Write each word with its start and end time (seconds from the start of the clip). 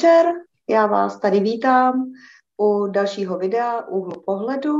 Večer, 0.00 0.26
já 0.68 0.86
vás 0.86 1.20
tady 1.20 1.40
vítám 1.40 2.12
u 2.60 2.86
dalšího 2.86 3.38
videa 3.38 3.86
Úhlu 3.86 4.22
pohledu. 4.26 4.78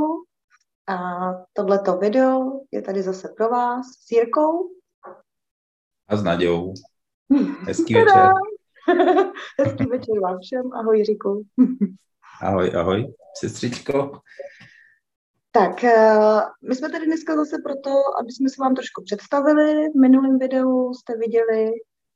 A 0.87 0.97
tohleto 1.53 1.97
video 1.97 2.59
je 2.71 2.81
tady 2.81 3.01
zase 3.01 3.33
pro 3.37 3.49
vás 3.49 3.85
s 3.87 4.11
Jirkou. 4.11 4.69
A 6.07 6.17
s 6.17 6.23
Nadějou. 6.23 6.73
Hezký 7.59 7.93
večer. 7.93 8.29
Hezký 9.59 9.85
večer 9.85 10.19
vám 10.21 10.39
všem. 10.41 10.73
Ahoj 10.73 10.97
Jiříku. 10.97 11.43
ahoj, 12.41 12.71
ahoj, 12.75 13.13
sestřičko. 13.39 14.21
Tak, 15.51 15.83
eh, 15.83 16.41
my 16.69 16.75
jsme 16.75 16.89
tady 16.89 17.05
dneska 17.05 17.35
zase 17.35 17.55
proto, 17.63 17.89
aby 18.21 18.31
jsme 18.31 18.49
se 18.49 18.55
vám 18.61 18.75
trošku 18.75 19.03
představili. 19.05 19.89
V 19.89 19.99
minulém 20.01 20.39
videu 20.39 20.93
jste 20.93 21.17
viděli 21.17 21.71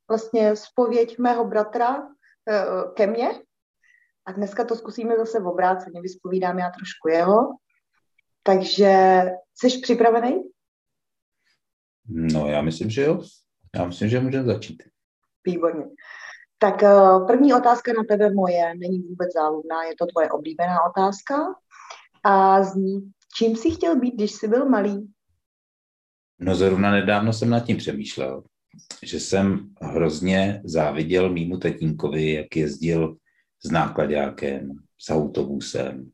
vlastně 0.09 0.55
spověď 0.55 1.19
mého 1.19 1.45
bratra, 1.45 2.07
Eh, 2.49 2.65
ke 2.93 3.07
mně. 3.07 3.29
A 4.25 4.31
dneska 4.31 4.65
to 4.65 4.75
zkusíme 4.75 5.17
zase 5.17 5.39
v 5.39 5.47
obráceně, 5.47 6.01
vyspovídám 6.01 6.59
já 6.59 6.69
trošku 6.69 7.07
jeho. 7.09 7.37
Takže 8.43 9.21
jsi 9.55 9.79
připravený? 9.79 10.43
No, 12.07 12.47
já 12.47 12.61
myslím, 12.61 12.89
že 12.89 13.03
jo. 13.03 13.21
Já 13.75 13.85
myslím, 13.85 14.09
že 14.09 14.19
můžeme 14.19 14.45
začít. 14.45 14.83
Výborně. 15.45 15.85
Tak 16.57 16.83
eh, 16.83 16.95
první 17.27 17.53
otázka 17.53 17.93
na 17.93 18.03
tebe 18.03 18.33
moje 18.33 18.75
není 18.75 18.99
vůbec 18.99 19.33
záludná, 19.33 19.83
je 19.83 19.93
to 19.99 20.05
tvoje 20.05 20.31
oblíbená 20.31 20.77
otázka. 20.89 21.35
A 22.23 22.63
zní, 22.63 23.11
čím 23.37 23.55
jsi 23.55 23.71
chtěl 23.71 23.99
být, 23.99 24.15
když 24.15 24.31
jsi 24.31 24.47
byl 24.47 24.69
malý? 24.69 25.13
No 26.39 26.55
zrovna 26.55 26.91
nedávno 26.91 27.33
jsem 27.33 27.49
nad 27.49 27.59
tím 27.59 27.77
přemýšlel 27.77 28.43
že 29.03 29.19
jsem 29.19 29.73
hrozně 29.81 30.61
záviděl 30.63 31.29
mýmu 31.29 31.57
tatínkovi, 31.57 32.33
jak 32.33 32.55
jezdil 32.55 33.17
s 33.65 33.71
nákladákem, 33.71 34.71
s 34.97 35.09
autobusem. 35.09 36.11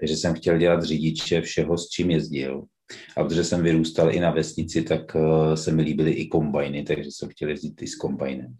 Takže 0.00 0.16
jsem 0.16 0.34
chtěl 0.34 0.58
dělat 0.58 0.82
řidiče 0.82 1.40
všeho, 1.40 1.78
s 1.78 1.88
čím 1.88 2.10
jezdil. 2.10 2.64
A 3.16 3.24
protože 3.24 3.44
jsem 3.44 3.62
vyrůstal 3.62 4.14
i 4.14 4.20
na 4.20 4.30
vesnici, 4.30 4.82
tak 4.82 5.14
uh, 5.14 5.54
se 5.54 5.72
mi 5.72 5.82
líbily 5.82 6.10
i 6.10 6.26
kombajny, 6.28 6.82
takže 6.82 7.10
jsem 7.10 7.28
chtěl 7.28 7.48
jezdit 7.48 7.82
i 7.82 7.86
s 7.86 7.94
kombajnem. 7.94 8.56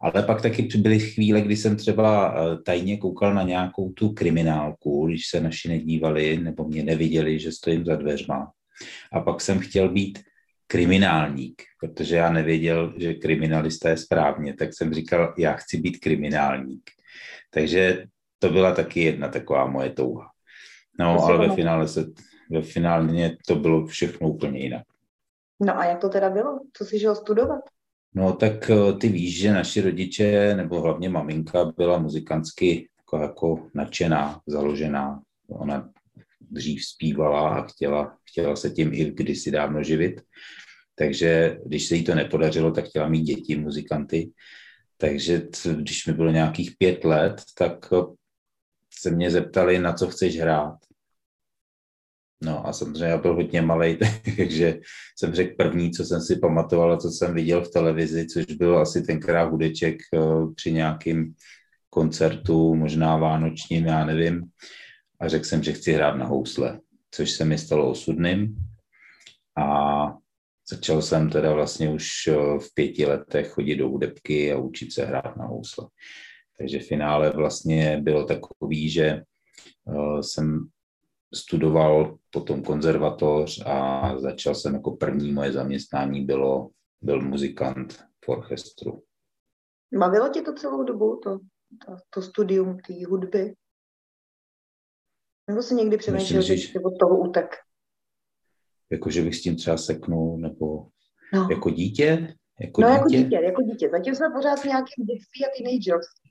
Ale 0.00 0.22
pak 0.22 0.42
taky 0.42 0.62
byly 0.62 1.00
chvíle, 1.00 1.40
kdy 1.40 1.56
jsem 1.56 1.76
třeba 1.76 2.32
uh, 2.32 2.62
tajně 2.62 2.96
koukal 2.96 3.34
na 3.34 3.42
nějakou 3.42 3.92
tu 3.92 4.12
kriminálku, 4.12 5.06
když 5.06 5.26
se 5.26 5.40
naši 5.40 5.68
nedívali 5.68 6.36
nebo 6.36 6.64
mě 6.64 6.82
neviděli, 6.82 7.38
že 7.38 7.52
stojím 7.52 7.84
za 7.84 7.96
dveřma. 7.96 8.52
A 9.12 9.20
pak 9.20 9.40
jsem 9.40 9.58
chtěl 9.58 9.88
být 9.88 10.18
kriminálník, 10.66 11.62
protože 11.80 12.16
já 12.16 12.32
nevěděl, 12.32 12.94
že 12.96 13.14
kriminalista 13.14 13.88
je 13.88 13.96
správně, 13.96 14.54
tak 14.54 14.74
jsem 14.74 14.94
říkal, 14.94 15.34
já 15.38 15.52
chci 15.52 15.78
být 15.78 15.98
kriminálník. 15.98 16.90
Takže 17.50 18.04
to 18.38 18.48
byla 18.48 18.74
taky 18.74 19.00
jedna 19.00 19.28
taková 19.28 19.66
moje 19.66 19.90
touha. 19.90 20.30
No, 20.98 21.24
ale 21.24 21.48
ve 21.48 21.54
finále, 21.54 21.88
se, 21.88 22.06
ve 22.50 22.62
finále 22.62 23.36
to 23.46 23.54
bylo 23.54 23.86
všechno 23.86 24.28
úplně 24.28 24.60
jinak. 24.60 24.82
No 25.60 25.78
a 25.78 25.84
jak 25.84 26.00
to 26.00 26.08
teda 26.08 26.30
bylo? 26.30 26.60
Co 26.72 26.84
jsi 26.84 27.00
šel 27.00 27.14
studovat? 27.14 27.60
No 28.14 28.32
tak 28.32 28.70
eh, 28.70 28.92
ty 28.92 29.08
víš, 29.08 29.40
že 29.40 29.52
naši 29.52 29.80
rodiče, 29.80 30.54
nebo 30.56 30.80
hlavně 30.80 31.08
maminka, 31.08 31.64
byla 31.64 31.98
muzikantsky 31.98 32.88
jako, 32.98 33.18
jako 33.18 33.68
nadšená, 33.74 34.40
založená. 34.46 35.20
Ona 35.48 35.90
dřív 36.40 36.84
zpívala 36.84 37.48
a 37.48 37.62
chtěla, 37.62 38.16
chtěla 38.30 38.56
se 38.56 38.70
tím 38.70 38.94
i 38.94 39.04
kdysi 39.04 39.50
dávno 39.50 39.82
živit. 39.82 40.20
Takže 40.94 41.58
když 41.66 41.86
se 41.86 41.94
jí 41.94 42.04
to 42.04 42.14
nepodařilo, 42.14 42.70
tak 42.70 42.84
chtěla 42.84 43.08
mít 43.08 43.22
děti, 43.22 43.56
muzikanty. 43.56 44.30
Takže 44.98 45.42
když 45.74 46.06
mi 46.06 46.12
bylo 46.12 46.30
nějakých 46.30 46.70
pět 46.78 47.04
let, 47.04 47.42
tak 47.58 47.92
se 49.00 49.10
mě 49.10 49.30
zeptali, 49.30 49.78
na 49.78 49.92
co 49.92 50.06
chceš 50.06 50.38
hrát. 50.38 50.76
No 52.42 52.66
a 52.66 52.72
samozřejmě 52.72 53.04
já 53.04 53.18
byl 53.18 53.34
hodně 53.34 53.62
malý, 53.62 53.98
takže 54.36 54.80
jsem 55.18 55.34
řekl 55.34 55.54
první, 55.58 55.90
co 55.90 56.04
jsem 56.04 56.20
si 56.20 56.36
pamatoval 56.36 56.92
a 56.92 56.96
co 56.96 57.10
jsem 57.10 57.34
viděl 57.34 57.64
v 57.64 57.70
televizi, 57.70 58.26
což 58.26 58.44
byl 58.44 58.78
asi 58.78 59.02
tenkrát 59.02 59.44
hudeček 59.44 59.96
eh, 60.14 60.18
při 60.54 60.72
nějakým 60.72 61.34
koncertu, 61.90 62.74
možná 62.74 63.16
vánočním, 63.16 63.86
já 63.86 64.04
nevím 64.04 64.42
a 65.20 65.28
řekl 65.28 65.44
jsem, 65.44 65.62
že 65.62 65.72
chci 65.72 65.92
hrát 65.92 66.16
na 66.16 66.26
housle, 66.26 66.80
což 67.10 67.30
se 67.30 67.44
mi 67.44 67.58
stalo 67.58 67.90
osudným 67.90 68.56
a 69.58 70.15
začal 70.68 71.02
jsem 71.02 71.30
teda 71.30 71.52
vlastně 71.52 71.90
už 71.90 72.26
eh, 72.28 72.58
v 72.58 72.74
pěti 72.74 73.06
letech 73.06 73.50
chodit 73.50 73.76
do 73.76 73.88
hudebky 73.88 74.52
a 74.52 74.58
učit 74.58 74.92
se 74.92 75.04
hrát 75.04 75.36
na 75.36 75.46
housle. 75.46 75.88
Takže 76.58 76.78
finále 76.78 77.30
vlastně 77.30 78.00
bylo 78.00 78.24
takový, 78.24 78.90
že 78.90 79.04
eh, 79.06 80.22
jsem 80.22 80.68
studoval 81.34 82.18
potom 82.30 82.62
konzervatoř 82.62 83.62
a 83.66 84.18
začal 84.18 84.54
jsem 84.54 84.74
jako 84.74 84.90
první 84.90 85.32
moje 85.32 85.52
zaměstnání 85.52 86.24
bylo, 86.24 86.70
byl 87.00 87.20
muzikant 87.22 87.92
v 88.24 88.28
orchestru. 88.28 89.02
Bavilo 89.98 90.28
tě 90.28 90.42
to 90.42 90.52
celou 90.52 90.82
dobu, 90.82 91.20
to, 91.22 91.38
to, 91.86 91.96
to 92.10 92.22
studium 92.22 92.78
té 92.78 93.06
hudby? 93.06 93.54
Nebo 95.50 95.62
si 95.62 95.74
někdy 95.74 95.96
přemýšlel, 95.96 96.42
že 96.42 96.54
jsi 96.54 96.78
od 96.78 96.98
toho 97.00 97.18
útek? 97.18 97.54
Jako, 98.92 99.10
že 99.10 99.22
bych 99.22 99.36
s 99.36 99.42
tím 99.42 99.56
třeba 99.56 99.76
seknul, 99.76 100.38
nebo 100.38 100.86
no. 101.34 101.48
jako 101.50 101.70
dítě? 101.70 102.34
Jako 102.60 102.80
no, 102.80 102.88
jako 102.88 103.08
dítě? 103.08 103.16
jako 103.16 103.28
dítě, 103.28 103.44
jako 103.44 103.62
dítě. 103.62 103.88
Zatím 103.90 104.14
jsme 104.14 104.30
pořád 104.30 104.56
v 104.56 104.64
nějakém 104.64 105.06
dětství 105.06 105.44
a 105.44 105.48
teenagerství. 105.58 106.30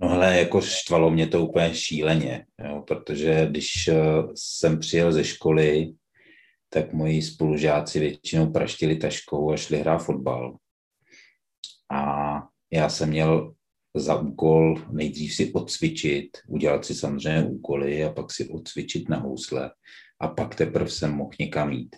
No 0.00 0.08
hele, 0.08 0.38
jako 0.38 0.60
štvalo 0.60 1.10
mě 1.10 1.26
to 1.26 1.46
úplně 1.46 1.74
šíleně, 1.74 2.46
jo, 2.64 2.84
protože 2.86 3.46
když 3.50 3.88
uh, 3.88 4.32
jsem 4.34 4.78
přijel 4.78 5.12
ze 5.12 5.24
školy, 5.24 5.94
tak 6.68 6.92
moji 6.92 7.22
spolužáci 7.22 8.00
většinou 8.00 8.52
praštili 8.52 8.96
taškou 8.96 9.52
a 9.52 9.56
šli 9.56 9.78
hrát 9.78 9.98
fotbal. 9.98 10.56
A 11.90 12.34
já 12.72 12.88
jsem 12.88 13.08
měl 13.08 13.54
za 13.96 14.20
úkol 14.20 14.74
nejdřív 14.90 15.34
si 15.34 15.52
odcvičit, 15.52 16.38
udělat 16.48 16.84
si 16.84 16.94
samozřejmě 16.94 17.48
úkoly 17.48 18.04
a 18.04 18.12
pak 18.12 18.32
si 18.32 18.48
odcvičit 18.48 19.08
na 19.08 19.16
housle 19.16 19.70
a 20.20 20.28
pak 20.28 20.54
teprve 20.54 20.90
jsem 20.90 21.12
mohl 21.12 21.30
někam 21.40 21.72
jít. 21.72 21.96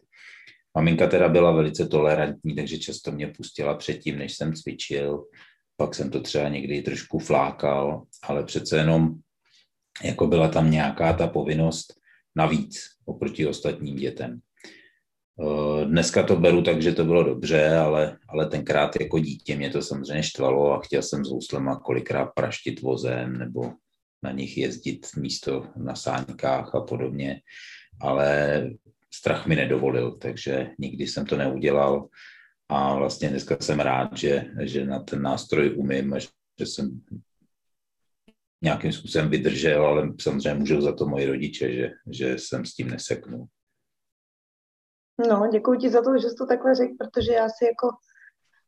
Maminka 0.77 1.06
teda 1.06 1.28
byla 1.28 1.53
velice 1.53 1.87
tolerantní, 1.87 2.54
takže 2.54 2.78
často 2.78 3.12
mě 3.12 3.27
pustila 3.27 3.75
předtím, 3.75 4.19
než 4.19 4.37
jsem 4.37 4.54
cvičil. 4.54 5.25
Pak 5.77 5.94
jsem 5.94 6.10
to 6.10 6.21
třeba 6.21 6.49
někdy 6.49 6.82
trošku 6.82 7.19
flákal, 7.19 8.03
ale 8.22 8.44
přece 8.44 8.77
jenom 8.77 9.15
jako 10.04 10.27
byla 10.27 10.49
tam 10.49 10.71
nějaká 10.71 11.12
ta 11.12 11.27
povinnost 11.27 11.94
navíc 12.37 12.81
oproti 13.04 13.47
ostatním 13.47 13.97
dětem. 13.97 14.41
Eh, 15.41 15.84
dneska 15.84 16.22
to 16.22 16.37
beru 16.37 16.62
tak, 16.62 16.83
že 16.83 16.93
to 16.93 17.04
bylo 17.04 17.22
dobře, 17.22 17.77
ale, 17.77 18.19
ale 18.28 18.47
tenkrát 18.47 19.00
jako 19.00 19.19
dítě 19.19 19.56
mě 19.56 19.71
to 19.71 19.83
samozřejmě 19.83 20.22
štvalo 20.22 20.72
a 20.72 20.81
chtěl 20.81 21.03
jsem 21.03 21.25
s 21.25 21.28
houslema 21.28 21.81
kolikrát 21.81 22.27
praštit 22.27 22.81
vozem 22.81 23.38
nebo 23.38 23.72
na 24.22 24.33
nich 24.33 24.59
jezdit 24.59 25.07
místo 25.16 25.66
na 25.77 25.95
sáňkách 25.95 26.74
a 26.74 26.80
podobně, 26.80 27.41
ale 28.01 28.63
strach 29.15 29.47
mi 29.47 29.57
nedovolil, 29.57 30.13
takže 30.13 30.71
nikdy 30.78 31.07
jsem 31.07 31.27
to 31.27 31.37
neudělal 31.37 32.09
a 32.69 32.95
vlastně 32.95 33.28
dneska 33.28 33.57
jsem 33.60 33.81
rád, 33.81 34.16
že, 34.16 34.45
že 34.60 34.84
na 34.84 34.98
ten 34.98 35.22
nástroj 35.22 35.75
umím 35.77 36.15
a 36.15 36.19
že, 36.19 36.28
že 36.59 36.66
jsem 36.66 37.01
nějakým 38.63 38.93
způsobem 38.93 39.31
vydržel, 39.31 39.87
ale 39.87 40.13
samozřejmě 40.21 40.54
můžou 40.54 40.81
za 40.81 40.93
to 40.93 41.07
moji 41.07 41.27
rodiče, 41.27 41.72
že, 41.72 41.91
že 42.10 42.39
jsem 42.39 42.65
s 42.65 42.75
tím 42.75 42.91
neseknul. 42.91 43.47
No, 45.28 45.48
děkuji 45.53 45.78
ti 45.78 45.91
za 45.91 46.03
to, 46.03 46.19
že 46.19 46.28
jsi 46.28 46.34
to 46.34 46.47
takhle 46.47 46.75
řekl, 46.75 46.95
protože 46.98 47.33
já 47.33 47.48
si 47.48 47.65
jako 47.65 47.89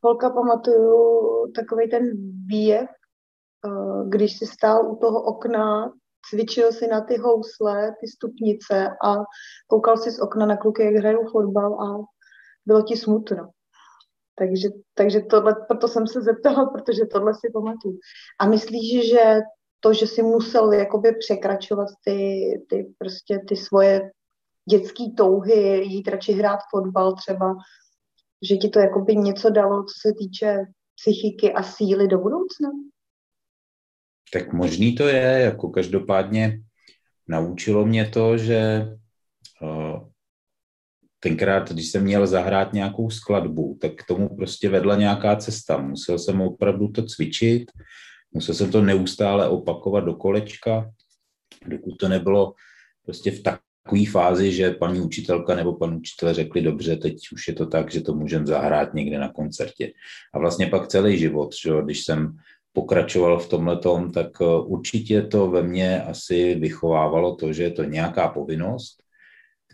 holka 0.03 0.31
pamatuju 0.31 1.53
takový 1.53 1.91
ten 1.91 2.03
výjev, 2.47 2.89
eh, 2.91 4.09
když 4.09 4.39
jsi 4.39 4.47
stál 4.47 4.93
u 4.93 4.97
toho 4.97 5.23
okna, 5.23 5.93
cvičil 6.29 6.73
si 6.73 6.87
na 6.87 7.01
ty 7.01 7.17
housle, 7.17 7.95
ty 8.01 8.09
stupnice 8.09 8.89
a 9.05 9.17
koukal 9.67 9.97
si 9.97 10.11
z 10.11 10.21
okna 10.21 10.47
na 10.47 10.57
kluky, 10.57 10.83
jak 10.83 10.95
hrajou 10.95 11.31
fotbal 11.31 11.81
a 11.83 12.05
bylo 12.67 12.83
ti 12.83 12.97
smutno. 12.97 13.51
Takže, 14.35 14.69
takže 14.95 15.21
tohle, 15.21 15.55
proto 15.69 15.89
jsem 15.89 16.07
se 16.07 16.21
zeptala, 16.21 16.67
protože 16.73 17.07
tohle 17.13 17.35
si 17.35 17.51
pamatuju. 17.53 17.99
A 18.39 18.47
myslíš, 18.47 19.11
že 19.11 19.41
to, 19.81 19.93
že 19.93 20.07
si 20.07 20.23
musel 20.23 20.73
jakoby 20.73 21.13
překračovat 21.13 21.89
ty, 22.05 22.51
ty 22.69 22.95
prostě 22.99 23.41
ty 23.49 23.57
svoje 23.57 24.11
dětské 24.71 25.05
touhy, 25.17 25.85
jít 25.85 26.09
radši 26.09 26.33
hrát 26.33 26.59
fotbal 26.71 27.15
třeba, 27.15 27.55
že 28.49 28.57
ti 28.57 28.69
to 28.69 28.79
jakoby 28.79 29.17
něco 29.17 29.51
dalo, 29.51 29.85
co 29.85 30.09
se 30.09 30.15
týče 30.19 30.65
psychiky 31.01 31.53
a 31.53 31.63
síly 31.63 32.09
do 32.09 32.19
budoucna? 32.19 32.71
Tak 34.33 34.53
možný 34.53 34.95
to 34.95 35.09
je, 35.09 35.41
jako 35.41 35.69
každopádně 35.69 36.61
naučilo 37.29 37.87
mě 37.87 38.09
to, 38.09 38.39
že 38.39 38.87
uh, 39.63 40.09
tenkrát, 41.21 41.73
když 41.73 41.89
jsem 41.91 42.03
měl 42.03 42.27
zahrát 42.27 42.73
nějakou 42.73 43.11
skladbu, 43.11 43.79
tak 43.81 43.95
k 43.95 44.07
tomu 44.07 44.37
prostě 44.37 44.69
vedla 44.69 44.97
nějaká 44.97 45.37
cesta. 45.37 45.79
Musel 45.79 46.19
jsem 46.19 46.41
opravdu 46.41 46.89
to 46.89 47.03
cvičit, 47.03 47.71
musel 48.33 48.55
jsem 48.55 48.71
to 48.71 48.83
neustále 48.83 49.49
opakovat 49.49 50.01
do 50.01 50.15
kolečka, 50.15 50.91
dokud 51.67 51.97
to 51.97 52.09
nebylo 52.09 52.55
prostě 53.05 53.31
v 53.31 53.43
takové 53.43 54.07
fázi, 54.11 54.53
že 54.53 54.71
paní 54.71 55.01
učitelka 55.01 55.55
nebo 55.55 55.77
pan 55.77 55.95
učitel 55.95 56.35
řekli, 56.35 56.63
dobře, 56.63 56.97
teď 56.97 57.17
už 57.33 57.49
je 57.49 57.55
to 57.55 57.67
tak, 57.67 57.93
že 57.93 58.01
to 58.01 58.15
můžeme 58.15 58.47
zahrát 58.47 58.95
někde 58.95 59.19
na 59.19 59.33
koncertě. 59.33 59.93
A 60.35 60.39
vlastně 60.39 60.67
pak 60.67 60.89
celý 60.89 61.19
život, 61.19 61.55
že 61.63 61.71
když 61.85 62.05
jsem 62.05 62.37
pokračoval 62.79 63.39
v 63.39 63.49
tomhle 63.49 63.81
tak 64.15 64.31
eh, 64.41 64.45
určitě 64.45 65.23
to 65.23 65.51
ve 65.51 65.63
mně 65.63 66.03
asi 66.03 66.55
vychovávalo 66.55 67.37
to, 67.37 67.53
že 67.53 67.63
je 67.63 67.71
to 67.71 67.85
nějaká 67.85 68.29
povinnost, 68.29 69.03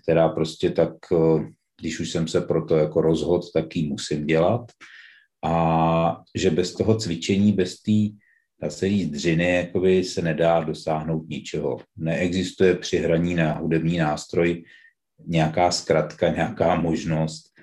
která 0.03 0.29
prostě 0.29 0.71
tak, 0.71 0.93
eh, 1.13 1.45
když 1.81 2.01
už 2.01 2.11
jsem 2.11 2.29
se 2.29 2.41
pro 2.41 2.65
to 2.65 2.77
jako 2.77 3.01
rozhodl, 3.01 3.47
tak 3.53 3.77
ji 3.77 3.89
musím 3.89 4.27
dělat. 4.27 4.73
A 5.45 6.23
že 6.35 6.51
bez 6.51 6.73
toho 6.75 6.97
cvičení, 6.97 7.53
bez 7.53 7.83
té 7.83 8.17
se 8.69 8.89
říct, 8.89 9.11
dřiny 9.11 9.55
jakoby 9.55 10.05
se 10.05 10.23
nedá 10.23 10.61
dosáhnout 10.65 11.29
ničeho. 11.29 11.77
Neexistuje 11.97 12.75
při 12.75 12.97
hraní 12.97 13.35
na 13.35 13.53
hudební 13.53 13.99
nástroj 13.99 14.65
nějaká 15.27 15.71
zkratka, 15.71 16.29
nějaká 16.29 16.81
možnost 16.81 17.54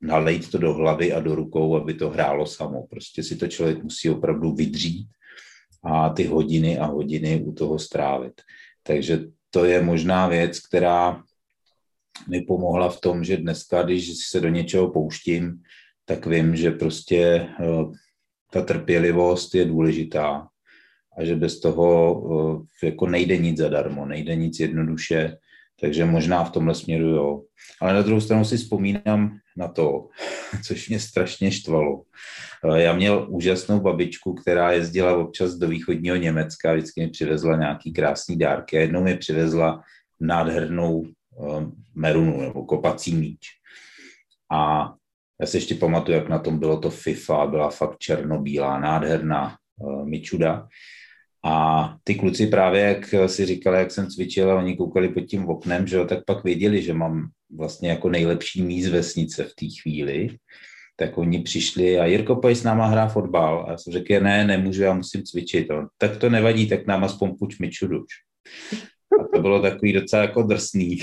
nalejt 0.00 0.50
to 0.50 0.58
do 0.58 0.74
hlavy 0.74 1.12
a 1.12 1.20
do 1.20 1.34
rukou, 1.34 1.76
aby 1.76 1.94
to 1.94 2.10
hrálo 2.10 2.46
samo. 2.46 2.86
Prostě 2.86 3.22
si 3.22 3.36
to 3.36 3.48
člověk 3.48 3.82
musí 3.82 4.10
opravdu 4.10 4.54
vydřít 4.54 5.08
a 5.84 6.08
ty 6.08 6.24
hodiny 6.24 6.78
a 6.78 6.86
hodiny 6.86 7.42
u 7.44 7.52
toho 7.52 7.78
strávit. 7.78 8.40
Takže 8.82 9.24
to 9.50 9.64
je 9.64 9.82
možná 9.82 10.28
věc, 10.28 10.60
která 10.60 11.22
mi 12.28 12.40
pomohla 12.40 12.88
v 12.88 13.00
tom, 13.00 13.24
že 13.24 13.36
dneska, 13.36 13.82
když 13.82 14.16
se 14.16 14.40
do 14.40 14.48
něčeho 14.48 14.90
pouštím, 14.90 15.62
tak 16.04 16.26
vím, 16.26 16.56
že 16.56 16.70
prostě 16.70 17.48
uh, 17.60 17.92
ta 18.50 18.62
trpělivost 18.62 19.54
je 19.54 19.64
důležitá 19.64 20.48
a 21.18 21.24
že 21.24 21.36
bez 21.36 21.60
toho 21.60 22.20
uh, 22.20 22.66
jako 22.82 23.06
nejde 23.06 23.36
nic 23.36 23.58
zadarmo, 23.58 24.06
nejde 24.06 24.36
nic 24.36 24.60
jednoduše, 24.60 25.36
takže 25.80 26.04
možná 26.04 26.44
v 26.44 26.50
tomhle 26.50 26.74
směru 26.74 27.08
jo. 27.08 27.42
Ale 27.80 27.94
na 27.94 28.02
druhou 28.02 28.20
stranu 28.20 28.44
si 28.44 28.56
vzpomínám 28.56 29.38
na 29.56 29.68
to, 29.68 30.08
což 30.64 30.88
mě 30.88 31.00
strašně 31.00 31.50
štvalo. 31.50 32.02
Uh, 32.64 32.76
já 32.76 32.92
měl 32.92 33.26
úžasnou 33.28 33.80
babičku, 33.80 34.34
která 34.34 34.72
jezdila 34.72 35.16
občas 35.16 35.54
do 35.54 35.68
východního 35.68 36.16
Německa, 36.16 36.74
vždycky 36.74 37.00
mi 37.00 37.08
přivezla 37.08 37.56
nějaký 37.56 37.92
krásný 37.92 38.38
dárky 38.38 38.78
a 38.78 38.80
jednou 38.80 39.02
mi 39.02 39.16
přivezla 39.16 39.82
nádhernou 40.20 40.98
uh, 40.98 41.62
merunu 41.94 42.40
nebo 42.40 42.64
kopací 42.64 43.14
míč. 43.14 43.40
A 44.52 44.92
já 45.40 45.46
si 45.46 45.56
ještě 45.56 45.74
pamatuju, 45.74 46.18
jak 46.18 46.28
na 46.28 46.38
tom 46.38 46.58
bylo 46.58 46.80
to 46.80 46.90
FIFA, 46.90 47.46
byla 47.46 47.70
fakt 47.70 47.98
černobílá, 47.98 48.80
nádherná 48.80 49.56
uh, 49.80 50.08
Mičuda. 50.08 50.68
A 51.48 51.96
ty 52.04 52.14
kluci 52.14 52.46
právě, 52.46 52.80
jak 52.80 53.30
si 53.30 53.46
říkali, 53.46 53.78
jak 53.78 53.90
jsem 53.90 54.06
cvičil 54.06 54.50
a 54.50 54.58
oni 54.58 54.76
koukali 54.76 55.08
pod 55.08 55.20
tím 55.20 55.48
oknem, 55.48 55.86
že 55.86 55.96
jo, 55.96 56.04
tak 56.04 56.24
pak 56.24 56.44
věděli, 56.44 56.82
že 56.82 56.94
mám 56.94 57.28
vlastně 57.56 57.88
jako 57.88 58.08
nejlepší 58.08 58.62
míz 58.62 58.88
vesnice 58.88 59.44
v 59.44 59.54
té 59.54 59.66
chvíli. 59.82 60.28
Tak 60.96 61.18
oni 61.18 61.42
přišli 61.42 61.98
a 61.98 62.06
Jirko, 62.06 62.36
pojď 62.36 62.56
s 62.56 62.62
náma 62.62 62.86
hrá 62.86 63.08
fotbal. 63.08 63.64
A 63.66 63.70
já 63.70 63.78
jsem 63.78 63.92
řekl, 63.92 64.20
ne, 64.20 64.44
nemůžu, 64.44 64.82
já 64.82 64.94
musím 64.94 65.22
cvičit. 65.22 65.70
A 65.70 65.88
tak 65.98 66.16
to 66.16 66.30
nevadí, 66.30 66.68
tak 66.68 66.86
nám 66.86 67.04
aspoň 67.04 67.36
puč 67.38 67.58
Mičuduč. 67.58 68.08
A 69.20 69.36
to 69.36 69.42
bylo 69.42 69.62
takový 69.62 69.92
docela 69.92 70.22
jako 70.22 70.42
drsný. 70.42 70.98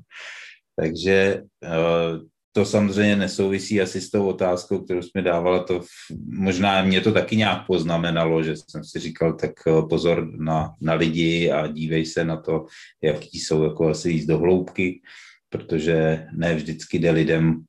Takže 0.76 1.42
uh, 1.62 2.20
to 2.52 2.64
samozřejmě 2.64 3.16
nesouvisí 3.16 3.80
asi 3.80 4.00
s 4.00 4.10
tou 4.10 4.26
otázkou, 4.26 4.78
kterou 4.78 5.02
jsme 5.02 5.22
dávali, 5.22 5.64
to 5.66 5.80
v, 5.80 5.86
možná 6.26 6.82
mě 6.82 7.00
to 7.00 7.12
taky 7.12 7.36
nějak 7.36 7.66
poznamenalo, 7.66 8.42
že 8.42 8.54
jsem 8.56 8.84
si 8.84 8.98
říkal, 8.98 9.32
tak 9.32 9.50
eh, 9.66 9.82
pozor 9.88 10.30
na, 10.38 10.74
na 10.80 10.94
lidi 10.94 11.50
a 11.50 11.66
dívej 11.66 12.06
se 12.06 12.24
na 12.24 12.36
to, 12.36 12.66
jaký 13.02 13.38
jsou 13.38 13.64
jako 13.64 13.88
asi 13.88 14.10
jíst 14.10 14.26
do 14.26 14.38
hloubky, 14.38 15.02
protože 15.48 16.26
ne 16.32 16.54
vždycky 16.54 16.98
jde 16.98 17.10
lidem 17.10 17.64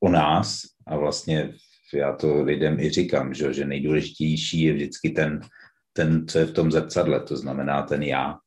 o 0.00 0.08
nás 0.08 0.62
a 0.86 0.96
vlastně 0.96 1.52
já 1.94 2.12
to 2.12 2.42
lidem 2.42 2.80
i 2.80 2.90
říkám, 2.90 3.34
že, 3.34 3.52
že 3.52 3.64
nejdůležitější 3.64 4.62
je 4.62 4.72
vždycky 4.72 5.10
ten, 5.10 5.40
ten, 5.92 6.28
co 6.28 6.38
je 6.38 6.44
v 6.44 6.52
tom 6.52 6.72
zrcadle, 6.72 7.20
to 7.20 7.36
znamená 7.36 7.82
ten 7.82 8.02
já. 8.02 8.38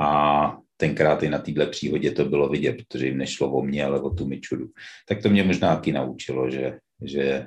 A 0.00 0.56
tenkrát 0.84 1.22
i 1.22 1.28
na 1.28 1.38
téhle 1.38 1.66
příhodě 1.66 2.10
to 2.12 2.24
bylo 2.24 2.48
vidět, 2.48 2.76
protože 2.76 3.06
jim 3.06 3.18
nešlo 3.18 3.52
o 3.52 3.62
mě, 3.62 3.84
ale 3.84 4.00
o 4.00 4.10
tu 4.10 4.26
Mičudu. 4.26 4.66
Tak 5.08 5.22
to 5.22 5.28
mě 5.28 5.44
možná 5.44 5.76
taky 5.76 5.92
naučilo, 5.92 6.50
že, 6.50 6.78
že 7.02 7.46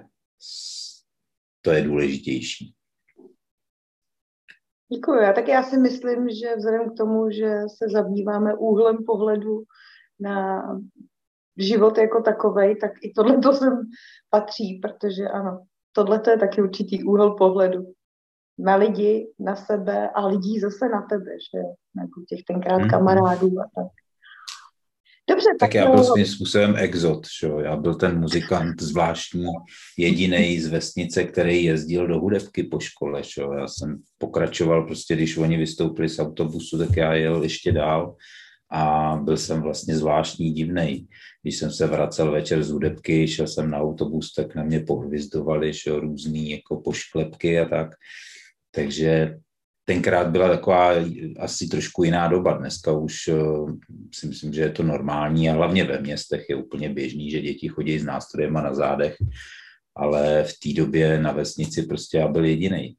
to 1.62 1.72
je 1.72 1.82
důležitější. 1.82 2.74
Děkuji. 4.94 5.22
Já 5.22 5.34
tak 5.34 5.48
já 5.48 5.64
si 5.64 5.78
myslím, 5.78 6.30
že 6.30 6.56
vzhledem 6.56 6.90
k 6.90 6.98
tomu, 6.98 7.30
že 7.32 7.50
se 7.78 7.86
zabýváme 7.92 8.56
úhlem 8.56 8.98
pohledu 9.06 9.64
na 10.20 10.64
život 11.58 11.98
jako 11.98 12.22
takovej, 12.22 12.76
tak 12.76 12.92
i 13.02 13.14
tohle 13.14 13.38
to 13.38 13.54
sem 13.54 13.82
patří, 14.30 14.80
protože 14.82 15.24
ano, 15.28 15.64
tohle 15.92 16.22
je 16.30 16.38
taky 16.38 16.62
určitý 16.62 17.04
úhel 17.04 17.32
pohledu 17.32 17.94
na 18.60 18.76
lidi, 18.76 19.28
na 19.40 19.56
sebe 19.56 20.10
a 20.10 20.28
lidí 20.28 20.60
zase 20.60 20.90
na 20.90 21.02
tebe, 21.02 21.32
že 21.54 21.60
jako 22.00 22.22
těch 22.30 22.44
tenkrát 22.48 22.78
hmm. 22.78 22.90
kamarádů 22.90 23.48
a 23.60 23.70
tak. 23.76 23.92
Dobře, 25.30 25.50
tak, 25.60 25.70
tak 25.70 25.74
já 25.74 25.92
byl 25.92 26.04
svým 26.04 26.26
způsobem 26.26 26.76
exot, 26.78 27.28
že? 27.40 27.48
já 27.64 27.76
byl 27.76 27.96
ten 27.96 28.20
muzikant 28.20 28.82
zvláštní, 28.82 29.46
jediný 29.98 30.60
z 30.60 30.68
vesnice, 30.68 31.24
který 31.24 31.64
jezdil 31.64 32.08
do 32.08 32.20
hudebky 32.20 32.64
po 32.64 32.80
škole. 32.80 33.24
Že? 33.24 33.42
Já 33.60 33.68
jsem 33.68 34.02
pokračoval, 34.18 34.86
prostě 34.86 35.16
když 35.16 35.38
oni 35.38 35.58
vystoupili 35.58 36.10
z 36.10 36.20
autobusu, 36.20 36.78
tak 36.78 36.98
já 36.98 37.14
jel 37.14 37.44
ještě 37.44 37.72
dál 37.72 38.16
a 38.72 39.16
byl 39.24 39.38
jsem 39.38 39.62
vlastně 39.62 39.96
zvláštní, 39.96 40.52
divný. 40.52 41.08
Když 41.42 41.58
jsem 41.58 41.72
se 41.72 41.88
vracel 41.88 42.32
večer 42.32 42.64
z 42.64 42.72
hudebky, 42.72 43.28
šel 43.28 43.48
jsem 43.48 43.72
na 43.72 43.78
autobus, 43.78 44.34
tak 44.34 44.56
na 44.56 44.64
mě 44.64 44.80
pohvizdovali 44.80 45.74
že? 45.74 46.00
různý 46.00 46.50
jako 46.50 46.82
pošklepky 46.82 47.60
a 47.60 47.66
tak. 47.66 47.90
Takže 48.72 49.38
tenkrát 49.86 50.28
byla 50.28 50.50
taková 50.50 50.94
asi 51.40 51.68
trošku 51.68 52.04
jiná 52.04 52.28
doba. 52.28 52.58
Dneska 52.58 52.92
už 52.92 53.28
uh, 53.28 53.72
si 54.14 54.28
myslím, 54.28 54.54
že 54.54 54.62
je 54.62 54.70
to 54.70 54.84
normální 54.84 55.50
a 55.50 55.54
hlavně 55.54 55.84
ve 55.84 56.02
městech 56.02 56.46
je 56.50 56.56
úplně 56.56 56.90
běžný, 56.90 57.32
že 57.32 57.42
děti 57.42 57.68
chodí 57.68 58.00
s 58.00 58.06
nástrojema 58.06 58.62
na 58.62 58.74
zádech, 58.74 59.16
ale 59.96 60.44
v 60.44 60.54
té 60.60 60.74
době 60.74 61.22
na 61.22 61.32
vesnici 61.32 61.84
prostě 61.84 62.18
já 62.18 62.28
byl 62.28 62.46
jediný. 62.46 62.96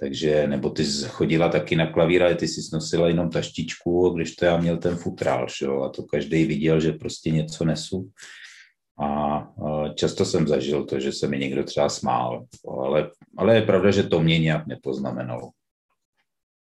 Takže, 0.00 0.46
nebo 0.46 0.70
ty 0.70 0.84
chodila 1.08 1.48
taky 1.48 1.76
na 1.76 1.92
klavír, 1.92 2.22
ale 2.22 2.34
ty 2.34 2.48
si 2.48 2.60
nosila 2.72 3.08
jenom 3.08 3.30
taštičku, 3.30 4.10
když 4.10 4.36
to 4.36 4.44
já 4.44 4.56
měl 4.56 4.76
ten 4.76 4.96
futrál, 4.96 5.46
šo? 5.48 5.82
a 5.82 5.88
to 5.88 6.02
každý 6.02 6.44
viděl, 6.44 6.80
že 6.80 6.92
prostě 6.92 7.30
něco 7.30 7.64
nesu. 7.64 8.10
A 9.00 9.48
často 9.94 10.24
jsem 10.24 10.48
zažil 10.48 10.84
to, 10.84 11.00
že 11.00 11.12
se 11.12 11.28
mi 11.28 11.38
někdo 11.38 11.64
třeba 11.64 11.88
smál, 11.88 12.44
ale, 12.84 13.10
ale 13.38 13.54
je 13.54 13.62
pravda, 13.62 13.90
že 13.90 14.02
to 14.02 14.20
mě 14.20 14.38
nějak 14.38 14.66
nepoznamenalo. 14.66 15.50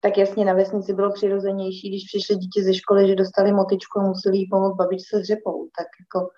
Tak 0.00 0.18
jasně, 0.18 0.44
na 0.44 0.52
vesnici 0.52 0.94
bylo 0.94 1.12
přirozenější, 1.12 1.88
když 1.88 2.04
přišli 2.04 2.36
děti 2.36 2.62
ze 2.62 2.74
školy, 2.74 3.08
že 3.08 3.14
dostali 3.14 3.52
motičku 3.52 4.00
a 4.00 4.08
museli 4.08 4.38
jí 4.38 4.48
pomoct 4.50 4.76
babičce 4.76 5.20
s 5.20 5.26
řepou. 5.26 5.68
Tak 5.78 5.86
jako... 6.00 6.28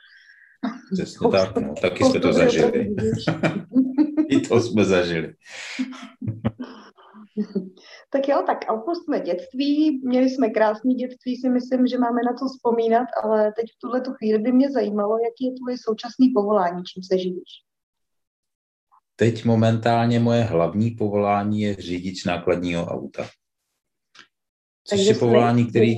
Přesně 0.93 1.31
tak, 1.31 1.57
no, 1.57 1.75
taky 1.81 2.05
jsme 2.05 2.21
to 2.21 2.33
zažili. 2.33 2.95
I 4.29 4.41
to 4.41 4.61
jsme 4.61 4.85
zažili. 4.85 5.35
tak 8.11 8.29
jo, 8.29 8.43
tak 8.47 8.59
opustme 8.73 9.21
dětství. 9.21 10.01
Měli 10.05 10.31
jsme 10.31 10.51
krásné 10.51 10.95
dětství, 10.95 11.37
si 11.37 11.49
myslím, 11.49 11.87
že 11.87 11.99
máme 11.99 12.21
na 12.27 12.33
co 12.39 12.47
vzpomínat, 12.47 13.07
ale 13.23 13.53
teď 13.57 13.67
v 13.67 13.79
tuhle 13.81 14.03
chvíli 14.17 14.39
by 14.39 14.53
mě 14.53 14.71
zajímalo, 14.71 15.19
jaký 15.19 15.45
je 15.45 15.53
tvoje 15.53 15.77
současné 15.79 16.27
povolání, 16.35 16.83
čím 16.85 17.03
se 17.03 17.19
živíš. 17.19 17.53
Teď 19.17 19.45
momentálně 19.45 20.21
moje 20.21 20.43
hlavní 20.43 20.91
povolání 20.91 21.61
je 21.61 21.75
řidič 21.75 22.25
nákladního 22.25 22.87
auta. 22.87 23.23
Což 24.85 24.99
Takže 24.99 25.11
je 25.11 25.15
povolání, 25.15 25.67
který... 25.67 25.95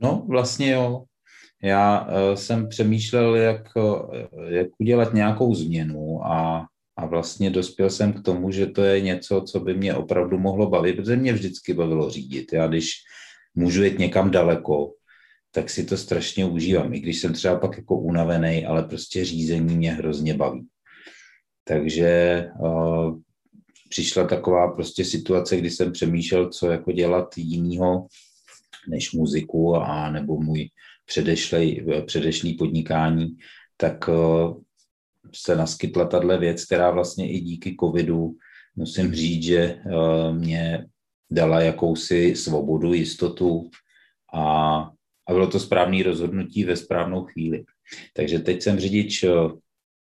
No, 0.00 0.24
vlastně 0.28 0.70
jo. 0.70 1.04
Já 1.62 2.06
uh, 2.06 2.34
jsem 2.34 2.68
přemýšlel, 2.68 3.36
jak, 3.36 3.76
uh, 3.76 4.14
jak 4.48 4.68
udělat 4.78 5.14
nějakou 5.14 5.54
změnu 5.54 6.26
a 6.26 6.66
a 6.98 7.06
vlastně 7.06 7.50
dospěl 7.50 7.90
jsem 7.90 8.12
k 8.12 8.22
tomu, 8.22 8.50
že 8.50 8.66
to 8.66 8.82
je 8.82 9.00
něco, 9.00 9.40
co 9.40 9.60
by 9.60 9.74
mě 9.74 9.94
opravdu 9.94 10.38
mohlo 10.38 10.70
bavit, 10.70 10.96
protože 10.96 11.16
mě 11.16 11.32
vždycky 11.32 11.74
bavilo 11.74 12.10
řídit. 12.10 12.52
Já 12.52 12.66
když 12.66 12.90
můžu 13.54 13.84
jít 13.84 13.98
někam 13.98 14.30
daleko, 14.30 14.92
tak 15.50 15.70
si 15.70 15.84
to 15.84 15.96
strašně 15.96 16.44
užívám, 16.44 16.94
i 16.94 17.00
když 17.00 17.20
jsem 17.20 17.32
třeba 17.32 17.58
pak 17.58 17.76
jako 17.76 17.98
unavený, 17.98 18.66
ale 18.66 18.82
prostě 18.82 19.24
řízení 19.24 19.76
mě 19.76 19.92
hrozně 19.92 20.34
baví. 20.34 20.66
Takže 21.64 22.44
uh, 22.60 23.18
přišla 23.88 24.26
taková 24.26 24.72
prostě 24.72 25.04
situace, 25.04 25.56
kdy 25.56 25.70
jsem 25.70 25.92
přemýšlel, 25.92 26.48
co 26.48 26.70
jako 26.70 26.92
dělat 26.92 27.28
jinýho 27.36 28.06
než 28.88 29.12
muziku 29.12 29.76
a 29.76 30.10
nebo 30.10 30.40
můj 30.40 30.68
předešlej, 31.06 31.86
předešlý 32.06 32.54
podnikání, 32.54 33.36
tak 33.76 34.08
uh, 34.08 34.62
se 35.34 35.56
naskytla 35.56 36.04
tahle 36.04 36.38
věc, 36.38 36.64
která 36.64 36.90
vlastně 36.90 37.30
i 37.32 37.40
díky 37.40 37.76
covidu 37.80 38.34
musím 38.76 39.14
říct, 39.14 39.42
že 39.42 39.78
uh, 39.86 40.36
mě 40.36 40.86
dala 41.30 41.60
jakousi 41.60 42.36
svobodu, 42.36 42.92
jistotu 42.92 43.70
a, 44.34 44.44
a 45.28 45.32
bylo 45.32 45.46
to 45.46 45.60
správné 45.60 46.02
rozhodnutí 46.02 46.64
ve 46.64 46.76
správnou 46.76 47.24
chvíli. 47.24 47.64
Takže 48.14 48.38
teď 48.38 48.62
jsem 48.62 48.80
řidič 48.80 49.24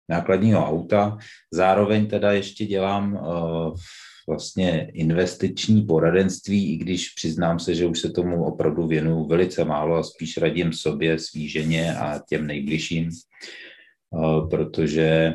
nákladního 0.09 0.65
auta. 0.67 1.17
Zároveň 1.51 2.07
teda 2.07 2.31
ještě 2.31 2.65
dělám 2.65 3.13
uh, 3.13 3.75
vlastně 4.27 4.91
investiční 4.93 5.81
poradenství, 5.81 6.73
i 6.73 6.77
když 6.77 7.09
přiznám 7.09 7.59
se, 7.59 7.75
že 7.75 7.85
už 7.85 7.99
se 7.99 8.09
tomu 8.09 8.43
opravdu 8.43 8.87
věnuju 8.87 9.27
velice 9.27 9.65
málo 9.65 9.95
a 9.95 10.03
spíš 10.03 10.37
radím 10.37 10.73
sobě, 10.73 11.19
svý 11.19 11.49
ženě 11.49 11.95
a 11.95 12.21
těm 12.29 12.47
nejbližším, 12.47 13.09
protože 14.49 15.33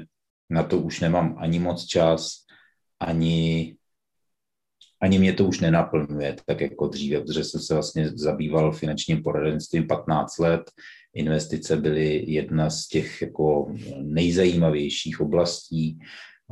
na 0.50 0.62
to 0.62 0.78
už 0.78 1.00
nemám 1.00 1.36
ani 1.38 1.58
moc 1.58 1.84
čas, 1.84 2.32
ani 3.00 3.76
ani 5.02 5.18
mě 5.18 5.32
to 5.32 5.44
už 5.44 5.60
nenaplňuje 5.60 6.36
tak 6.46 6.60
jako 6.60 6.86
dříve, 6.86 7.20
protože 7.20 7.44
jsem 7.44 7.60
se 7.60 7.74
vlastně 7.74 8.10
zabýval 8.14 8.72
finančním 8.72 9.22
poradenstvím 9.22 9.86
15 9.86 10.38
let, 10.38 10.62
investice 11.14 11.76
byly 11.76 12.30
jedna 12.30 12.70
z 12.70 12.88
těch 12.88 13.22
jako 13.22 13.74
nejzajímavějších 14.02 15.20
oblastí. 15.20 15.98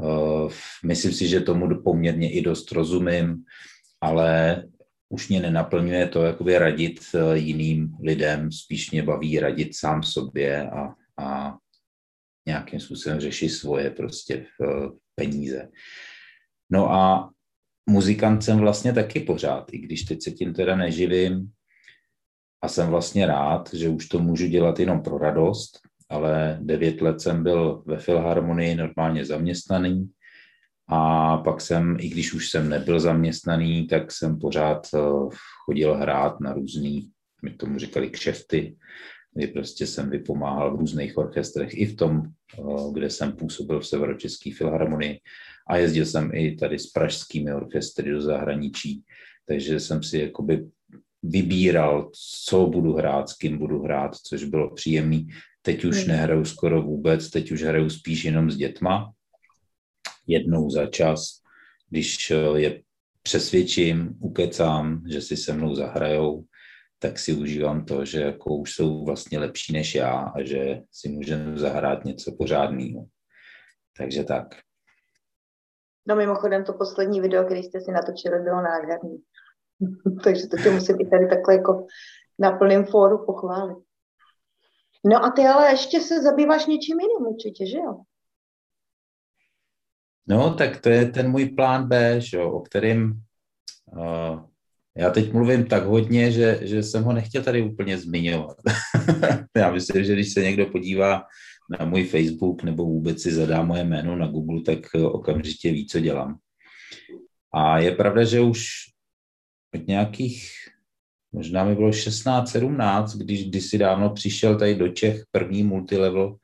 Eh, 0.03 0.49
myslím 0.85 1.12
si, 1.12 1.29
že 1.29 1.41
tomu 1.41 1.83
poměrně 1.83 2.33
i 2.33 2.43
dost 2.43 2.73
rozumím, 2.73 3.45
ale 4.00 4.62
už 5.09 5.29
mě 5.29 5.41
nenaplňuje 5.41 6.07
to 6.07 6.23
jakoby 6.23 6.59
radit 6.59 7.00
eh, 7.15 7.39
jiným 7.39 7.97
lidem, 8.03 8.53
spíš 8.53 8.91
mě 8.91 9.03
baví 9.03 9.39
radit 9.39 9.77
sám 9.77 10.03
sobě 10.03 10.71
a, 10.71 10.95
a 11.19 11.57
nějakým 12.47 12.80
způsobem 12.80 13.20
řešit 13.20 13.49
svoje 13.49 13.90
prostě 13.90 14.35
eh, 14.35 14.66
peníze. 15.14 15.68
No 16.70 16.92
a 16.92 17.30
muzikant 17.90 18.44
jsem 18.44 18.59
vlastně 18.59 18.92
taky 18.92 19.20
pořád, 19.20 19.73
i 19.73 19.78
když 19.78 20.02
teď 20.02 20.23
se 20.23 20.30
tím 20.30 20.54
teda 20.54 20.76
neživím, 20.76 21.52
a 22.62 22.68
jsem 22.68 22.88
vlastně 22.88 23.26
rád, 23.26 23.75
že 23.75 23.88
už 23.88 24.09
to 24.09 24.18
můžu 24.18 24.47
dělat 24.47 24.80
jenom 24.80 25.02
pro 25.02 25.18
radost, 25.18 25.78
ale 26.09 26.59
devět 26.62 27.00
let 27.00 27.20
jsem 27.20 27.42
byl 27.42 27.82
ve 27.87 27.99
Filharmonii 27.99 28.75
normálně 28.75 29.25
zaměstnaný 29.25 30.11
a 30.88 31.37
pak 31.37 31.61
jsem, 31.61 31.97
i 32.00 32.09
když 32.09 32.32
už 32.32 32.49
jsem 32.49 32.68
nebyl 32.68 33.00
zaměstnaný, 33.00 33.87
tak 33.87 34.12
jsem 34.12 34.38
pořád 34.38 34.87
eh, 34.94 34.99
chodil 35.64 35.94
hrát 35.94 36.40
na 36.40 36.52
různý, 36.52 37.11
my 37.42 37.50
tomu 37.50 37.78
říkali 37.78 38.11
kšefty, 38.11 38.76
kdy 39.34 39.46
prostě 39.46 39.87
jsem 39.87 40.10
vypomáhal 40.10 40.76
v 40.76 40.80
různých 40.80 41.18
orchestrech, 41.18 41.75
i 41.75 41.87
v 41.87 41.96
tom, 41.96 42.22
eh, 42.58 42.62
kde 42.92 43.10
jsem 43.10 43.32
působil 43.32 43.80
v 43.80 43.87
Severočeské 43.87 44.50
filharmonii 44.54 45.20
a 45.68 45.76
jezdil 45.76 46.06
jsem 46.06 46.30
i 46.34 46.56
tady 46.56 46.78
s 46.78 46.87
pražskými 46.87 47.54
orchestry 47.54 48.10
do 48.10 48.20
zahraničí, 48.20 49.02
takže 49.46 49.80
jsem 49.80 50.02
si 50.02 50.18
jakoby 50.18 50.66
vybíral, 51.22 52.10
co 52.46 52.66
budu 52.66 52.92
hrát, 52.92 53.28
s 53.28 53.37
kým 53.37 53.58
budu 53.58 53.82
hrát, 53.82 54.16
což 54.16 54.44
bylo 54.44 54.75
příjemný. 54.75 55.28
Teď 55.62 55.84
už 55.84 55.96
hmm. 55.99 56.08
nehraju 56.08 56.44
skoro 56.44 56.82
vůbec, 56.82 57.30
teď 57.30 57.52
už 57.52 57.62
hraju 57.62 57.90
spíš 57.90 58.25
jenom 58.25 58.50
s 58.50 58.56
dětma, 58.56 59.12
jednou 60.26 60.70
za 60.70 60.87
čas, 60.87 61.40
když 61.90 62.30
eh, 62.30 62.60
je 62.60 62.82
přesvědčím, 63.22 64.16
ukecám, 64.20 65.02
že 65.08 65.20
si 65.20 65.37
se 65.37 65.52
mnou 65.52 65.75
zahrajou, 65.75 66.44
tak 67.02 67.19
si 67.19 67.33
užívám 67.33 67.85
to, 67.85 68.04
že 68.04 68.21
jako 68.21 68.57
už 68.57 68.75
jsou 68.75 69.04
vlastně 69.04 69.38
lepší 69.38 69.73
než 69.73 69.95
já 69.95 70.21
a 70.21 70.42
že 70.42 70.80
si 70.92 71.09
můžeme 71.09 71.59
zahrát 71.59 72.04
něco 72.04 72.33
pořádného. 72.38 73.07
Takže 73.97 74.25
tak. 74.25 74.47
No 76.09 76.16
mimochodem 76.16 76.64
to 76.64 76.73
poslední 76.73 77.21
video, 77.21 77.45
který 77.45 77.62
jste 77.62 77.80
si 77.80 77.92
natočili, 77.92 78.42
bylo 78.42 78.62
nádherný. 78.62 79.23
Takže 80.25 80.47
to 80.47 80.57
tě 80.57 80.71
musím 80.71 80.97
i 81.00 81.07
tady 81.07 81.28
takhle 81.28 81.54
jako 81.54 81.87
na 82.38 82.52
plném 82.52 82.85
fóru 82.85 83.26
pochválit. 83.26 83.85
No 85.04 85.25
a 85.25 85.30
ty 85.30 85.42
ale 85.42 85.71
ještě 85.71 86.00
se 86.00 86.23
zabýváš 86.23 86.66
něčím 86.66 87.00
jiným 87.00 87.26
určitě, 87.26 87.66
že 87.66 87.78
jo? 87.78 88.02
No, 90.26 90.54
tak 90.54 90.80
to 90.80 90.88
je 90.88 91.07
ten 91.07 91.30
můj 91.30 91.49
plán 91.49 91.88
B, 91.88 92.21
že 92.21 92.37
jo, 92.37 92.50
o 92.52 92.61
kterým 92.61 93.23
uh, 93.92 94.50
já 94.97 95.11
teď 95.11 95.32
mluvím 95.32 95.66
tak 95.66 95.85
hodně, 95.85 96.32
že, 96.32 96.61
že 96.62 96.82
jsem 96.82 97.02
ho 97.04 97.12
nechtěl 97.12 97.42
tady 97.42 97.62
úplně 97.62 97.99
zmiňovat. 97.99 98.56
já 99.56 99.73
myslím, 99.73 100.04
že 100.04 100.12
když 100.12 100.32
se 100.32 100.42
někdo 100.42 100.66
podívá 100.66 101.23
na 101.78 101.87
můj 101.87 102.04
Facebook 102.04 102.62
nebo 102.62 102.85
vůbec 102.85 103.23
si 103.23 103.32
zadá 103.32 103.62
moje 103.62 103.85
jméno 103.85 104.16
na 104.16 104.26
Google, 104.26 104.62
tak 104.62 104.78
okamžitě 104.94 105.73
ví, 105.73 105.87
co 105.87 106.00
dělám. 106.00 106.38
A 107.54 107.78
je 107.78 107.94
pravda, 107.94 108.25
že 108.25 108.40
už 108.40 108.66
od 109.75 109.87
nějakých, 109.87 110.50
možná 111.32 111.64
mi 111.64 111.75
bylo 111.75 111.92
16, 111.92 112.50
17, 112.50 113.16
když 113.16 113.49
kdysi 113.49 113.78
dávno 113.78 114.11
přišel 114.11 114.59
tady 114.59 114.75
do 114.75 114.88
Čech 114.88 115.23
první 115.30 115.62
multilevel, 115.62 116.37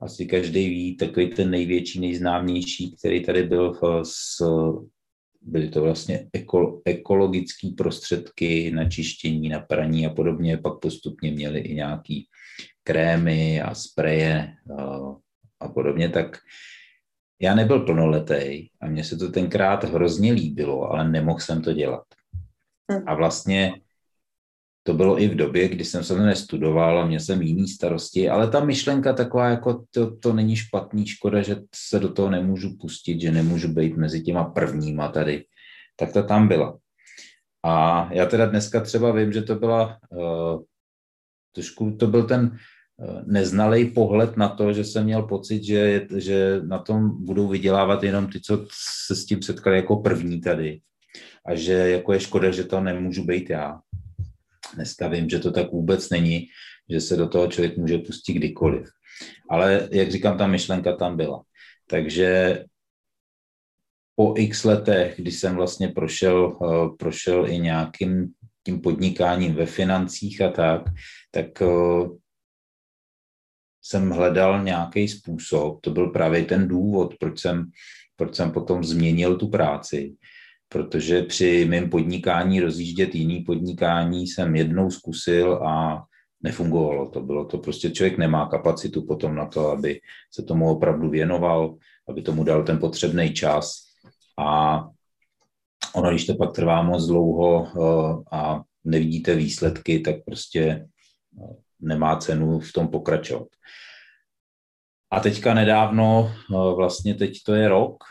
asi 0.00 0.26
každý 0.26 0.68
ví, 0.68 0.96
takový 0.96 1.26
ten 1.26 1.50
největší, 1.50 2.00
nejznámější, 2.00 2.96
který 2.96 3.24
tady 3.24 3.42
byl 3.42 3.74
s, 4.02 4.42
byly 5.44 5.68
to 5.68 5.82
vlastně 5.82 6.28
eko, 6.32 6.82
ekologické 6.84 7.68
prostředky 7.76 8.70
na 8.70 8.88
čištění, 8.88 9.48
na 9.48 9.60
praní 9.60 10.06
a 10.06 10.10
podobně, 10.10 10.58
pak 10.58 10.78
postupně 10.78 11.30
měli 11.32 11.60
i 11.60 11.74
nějaký 11.74 12.26
krémy 12.84 13.62
a 13.62 13.74
spreje 13.74 14.54
a, 14.78 14.98
a 15.60 15.68
podobně, 15.68 16.08
tak 16.08 16.38
já 17.40 17.54
nebyl 17.54 17.80
plnoletý 17.80 18.68
a 18.80 18.86
mně 18.86 19.04
se 19.04 19.16
to 19.16 19.30
tenkrát 19.30 19.84
hrozně 19.84 20.32
líbilo, 20.32 20.90
ale 20.90 21.10
nemohl 21.10 21.40
jsem 21.40 21.62
to 21.62 21.72
dělat. 21.72 22.04
Hm. 22.92 23.02
A 23.06 23.14
vlastně 23.14 23.74
to 24.82 24.94
bylo 24.94 25.20
i 25.20 25.28
v 25.28 25.34
době, 25.34 25.68
kdy 25.68 25.84
jsem 25.84 26.04
se 26.04 26.20
nestudoval 26.20 26.98
a 26.98 27.06
měl 27.06 27.20
jsem 27.20 27.42
jiný 27.42 27.68
starosti, 27.68 28.28
ale 28.28 28.50
ta 28.50 28.64
myšlenka 28.64 29.12
taková, 29.12 29.48
jako 29.48 29.84
to, 29.90 30.16
to 30.16 30.32
není 30.32 30.56
špatný, 30.56 31.06
škoda, 31.06 31.42
že 31.42 31.56
se 31.74 31.98
do 31.98 32.12
toho 32.12 32.30
nemůžu 32.30 32.76
pustit, 32.80 33.20
že 33.20 33.32
nemůžu 33.32 33.68
být 33.68 33.96
mezi 33.96 34.20
těma 34.22 34.44
prvníma 34.44 35.08
tady, 35.08 35.44
tak 35.96 36.12
to 36.12 36.22
tam 36.22 36.48
byla. 36.48 36.78
A 37.64 38.08
já 38.12 38.26
teda 38.26 38.46
dneska 38.46 38.80
třeba 38.80 39.12
vím, 39.12 39.32
že 39.32 39.42
to 39.42 39.54
byla 39.54 39.98
uh, 40.10 40.62
trošku, 41.54 41.90
to 41.90 42.06
byl 42.06 42.24
ten 42.24 42.58
uh, 42.96 43.22
neznalý 43.26 43.90
pohled 43.90 44.36
na 44.36 44.48
to, 44.48 44.72
že 44.72 44.84
jsem 44.84 45.04
měl 45.04 45.22
pocit, 45.22 45.64
že, 45.64 46.06
že 46.16 46.60
na 46.64 46.78
tom 46.78 47.24
budou 47.24 47.48
vydělávat 47.48 48.02
jenom 48.02 48.26
ty, 48.26 48.40
co 48.40 48.66
se 49.06 49.16
s 49.16 49.24
tím 49.24 49.42
setkali 49.42 49.76
jako 49.76 49.96
první 49.96 50.40
tady 50.40 50.80
a 51.46 51.54
že 51.54 51.72
jako 51.72 52.12
je 52.12 52.20
škoda, 52.20 52.50
že 52.50 52.64
to 52.64 52.80
nemůžu 52.80 53.24
být 53.24 53.50
já. 53.50 53.80
Dneska 54.74 55.08
vím, 55.08 55.28
že 55.28 55.38
to 55.38 55.52
tak 55.52 55.72
vůbec 55.72 56.10
není, 56.10 56.46
že 56.90 57.00
se 57.00 57.16
do 57.16 57.28
toho 57.28 57.46
člověk 57.46 57.76
může 57.76 57.98
pustit 57.98 58.32
kdykoliv. 58.32 58.88
Ale 59.50 59.88
jak 59.92 60.10
říkám, 60.10 60.38
ta 60.38 60.46
myšlenka 60.46 60.96
tam 60.96 61.16
byla. 61.16 61.42
Takže 61.86 62.64
po 64.16 64.34
x 64.36 64.64
letech, 64.64 65.14
kdy 65.16 65.30
jsem 65.30 65.56
vlastně 65.56 65.88
prošel, 65.88 66.58
uh, 66.60 66.96
prošel 66.96 67.48
i 67.48 67.58
nějakým 67.58 68.28
tím 68.66 68.80
podnikáním 68.80 69.54
ve 69.54 69.66
financích 69.66 70.40
a 70.40 70.48
tak, 70.50 70.82
tak 71.30 71.60
uh, 71.60 72.16
jsem 73.82 74.10
hledal 74.10 74.62
nějaký 74.62 75.08
způsob, 75.08 75.80
to 75.80 75.90
byl 75.90 76.10
právě 76.10 76.44
ten 76.44 76.68
důvod, 76.68 77.14
proč 77.20 77.40
jsem, 77.40 77.70
proč 78.16 78.34
jsem 78.34 78.52
potom 78.52 78.84
změnil 78.84 79.36
tu 79.36 79.48
práci, 79.48 80.14
protože 80.72 81.22
při 81.22 81.64
mém 81.68 81.90
podnikání 81.90 82.60
rozjíždět 82.60 83.14
jiný 83.14 83.40
podnikání 83.40 84.26
jsem 84.26 84.56
jednou 84.56 84.90
zkusil 84.90 85.54
a 85.66 86.04
nefungovalo 86.42 87.08
to. 87.08 87.20
Bylo 87.20 87.44
to 87.44 87.58
prostě, 87.58 87.90
člověk 87.90 88.18
nemá 88.18 88.46
kapacitu 88.46 89.06
potom 89.06 89.34
na 89.34 89.46
to, 89.46 89.68
aby 89.68 90.00
se 90.30 90.42
tomu 90.42 90.70
opravdu 90.70 91.10
věnoval, 91.10 91.76
aby 92.08 92.22
tomu 92.22 92.44
dal 92.44 92.64
ten 92.64 92.78
potřebný 92.78 93.34
čas. 93.34 93.74
A 94.38 94.80
ono, 95.94 96.10
když 96.10 96.26
to 96.26 96.34
pak 96.34 96.52
trvá 96.52 96.82
moc 96.82 97.06
dlouho 97.06 97.66
eh, 97.66 98.36
a 98.36 98.62
nevidíte 98.84 99.34
výsledky, 99.34 99.98
tak 99.98 100.16
prostě 100.24 100.60
eh, 100.60 101.56
nemá 101.80 102.16
cenu 102.16 102.60
v 102.60 102.72
tom 102.72 102.88
pokračovat. 102.88 103.48
A 105.12 105.20
teďka 105.20 105.54
nedávno, 105.54 106.32
vlastně 106.76 107.14
teď 107.14 107.32
to 107.46 107.54
je 107.54 107.68
rok, 107.68 108.04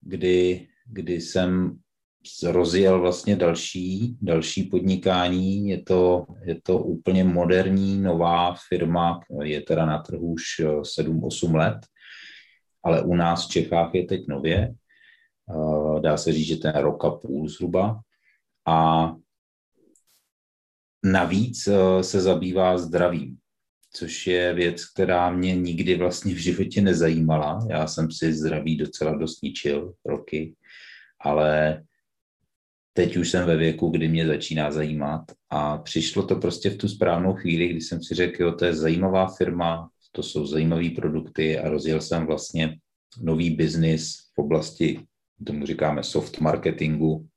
kdy, 0.00 0.68
kdy 0.86 1.20
jsem 1.20 1.78
rozjel 2.44 3.00
vlastně 3.00 3.36
další, 3.36 4.16
další 4.22 4.62
podnikání. 4.62 5.68
Je 5.68 5.82
to, 5.82 6.26
je 6.44 6.60
to 6.62 6.78
úplně 6.78 7.24
moderní, 7.24 7.98
nová 7.98 8.54
firma, 8.68 9.20
je 9.42 9.60
teda 9.60 9.86
na 9.86 9.98
trhu 9.98 10.32
už 10.32 10.42
7-8 10.98 11.54
let, 11.54 11.78
ale 12.82 13.02
u 13.02 13.14
nás 13.14 13.46
v 13.46 13.50
Čechách 13.50 13.94
je 13.94 14.04
teď 14.04 14.20
nově. 14.28 14.74
Dá 16.00 16.16
se 16.16 16.32
říct, 16.32 16.46
že 16.46 16.56
ten 16.56 16.76
rok 16.76 17.04
a 17.04 17.10
půl 17.10 17.48
zhruba. 17.48 18.00
A 18.68 19.12
navíc 21.04 21.68
se 22.00 22.20
zabývá 22.20 22.78
zdravím, 22.78 23.36
což 23.92 24.26
je 24.26 24.54
věc, 24.54 24.84
která 24.84 25.30
mě 25.30 25.56
nikdy 25.56 25.96
vlastně 25.96 26.34
v 26.34 26.38
životě 26.38 26.80
nezajímala. 26.80 27.66
Já 27.70 27.86
jsem 27.86 28.10
si 28.10 28.32
zdraví 28.32 28.76
docela 28.76 29.16
dost 29.16 29.42
ničil 29.42 29.94
roky, 30.04 30.54
ale 31.20 31.82
teď 32.96 33.16
už 33.16 33.30
jsem 33.30 33.46
ve 33.46 33.56
věku, 33.56 33.88
kdy 33.88 34.08
mě 34.08 34.26
začíná 34.26 34.70
zajímat 34.70 35.22
a 35.50 35.78
přišlo 35.78 36.22
to 36.22 36.36
prostě 36.36 36.70
v 36.70 36.76
tu 36.76 36.88
správnou 36.88 37.34
chvíli, 37.34 37.68
kdy 37.68 37.80
jsem 37.80 38.02
si 38.02 38.14
řekl, 38.14 38.42
jo, 38.42 38.52
to 38.52 38.64
je 38.64 38.74
zajímavá 38.74 39.26
firma, 39.26 39.90
to 40.12 40.22
jsou 40.22 40.46
zajímavé 40.46 40.90
produkty 40.90 41.58
a 41.58 41.68
rozjel 41.68 42.00
jsem 42.00 42.26
vlastně 42.26 42.78
nový 43.22 43.50
biznis 43.50 44.16
v 44.34 44.38
oblasti, 44.38 45.00
tomu 45.46 45.66
říkáme 45.66 46.02
soft 46.02 46.40
marketingu, 46.40 47.28